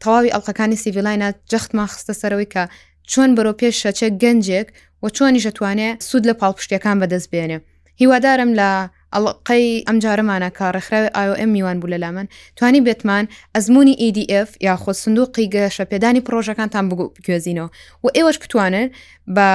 تەواوی 0.02 0.32
ئەڵلقەکانی 0.34 0.76
سیڤلاینا 0.84 1.28
جەختمان 1.52 1.88
خستە 1.92 2.14
سەرەوەی 2.20 2.48
کە 2.54 2.62
چۆن 3.10 3.28
بەرۆ 3.36 3.52
پێش 3.60 3.74
شەچە 3.82 4.08
گەنجێک 4.22 4.68
و 5.02 5.06
چۆنی 5.16 5.42
ژەتوانێت 5.46 5.96
سوود 6.08 6.24
لە 6.30 6.34
پاڵپشتەکان 6.40 6.96
بەدەستبێنێ 7.02 7.58
هیوادارم 8.00 8.50
لە 8.60 8.70
ئەڵلقەی 9.14 9.66
ئەم 9.88 9.98
جارەمانە 10.04 10.48
کارڕێکخراوی 10.58 11.10
ئایOM 11.18 11.50
میوان 11.54 11.76
بوو 11.80 11.92
لە 11.94 11.98
لامن 12.02 12.26
توانی 12.56 12.80
بێتمان 12.86 13.24
ئەزمموی 13.54 13.96
EDF 14.08 14.50
یاخۆ 14.68 14.92
سندوقی 15.02 15.46
گەشە 15.54 15.84
پێدانی 15.90 16.20
پرۆژەکانتان 16.28 16.84
بگوێزینەوە 16.90 17.68
و 18.04 18.06
ئێوەش 18.16 18.38
بتوانن 18.44 18.88
بە 19.36 19.48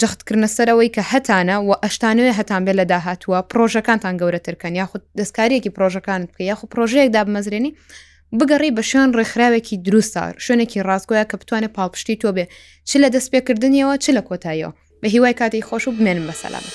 جەختکردە 0.00 0.48
سەرەوەی 0.56 0.90
کە 0.96 1.02
هەتانە 1.12 1.56
و 1.68 1.70
ئەشتانوێ 1.84 2.30
هەتان 2.38 2.62
بێت 2.66 2.76
لە 2.80 2.84
داهاتوە 2.92 3.38
پرۆژەکانتان 3.50 4.14
گەورەترکەن 4.20 4.72
یاخود 4.80 5.02
دەستکاریەکی 5.18 5.70
پرۆژەکان 5.76 6.20
بکە 6.28 6.42
یاخو 6.50 6.64
پرۆژەیەک 6.72 7.10
دابمەزرێنی 7.16 7.72
بگەڕی 8.40 8.74
بە 8.76 8.82
شان 8.90 9.08
ڕێکخراوێکی 9.18 9.76
دروستار 9.86 10.32
شوێنێکی 10.44 10.84
ڕاستگوۆە 10.88 11.22
کە 11.30 11.36
بتوانە 11.40 11.68
پاڵپشتی 11.76 12.20
تۆ 12.22 12.30
بێ 12.36 12.44
چ 12.88 12.90
لە 13.02 13.08
دەستپێکردنیەوە 13.14 13.94
چ 14.02 14.06
لە 14.16 14.22
کۆتاییەوە 14.28 14.74
بە 15.02 15.08
هیوای 15.14 15.38
کاتی 15.40 15.66
خۆش 15.68 15.84
و 15.88 15.94
بمێنم 15.96 16.24
بە 16.30 16.34
سەلامەت. 16.40 16.74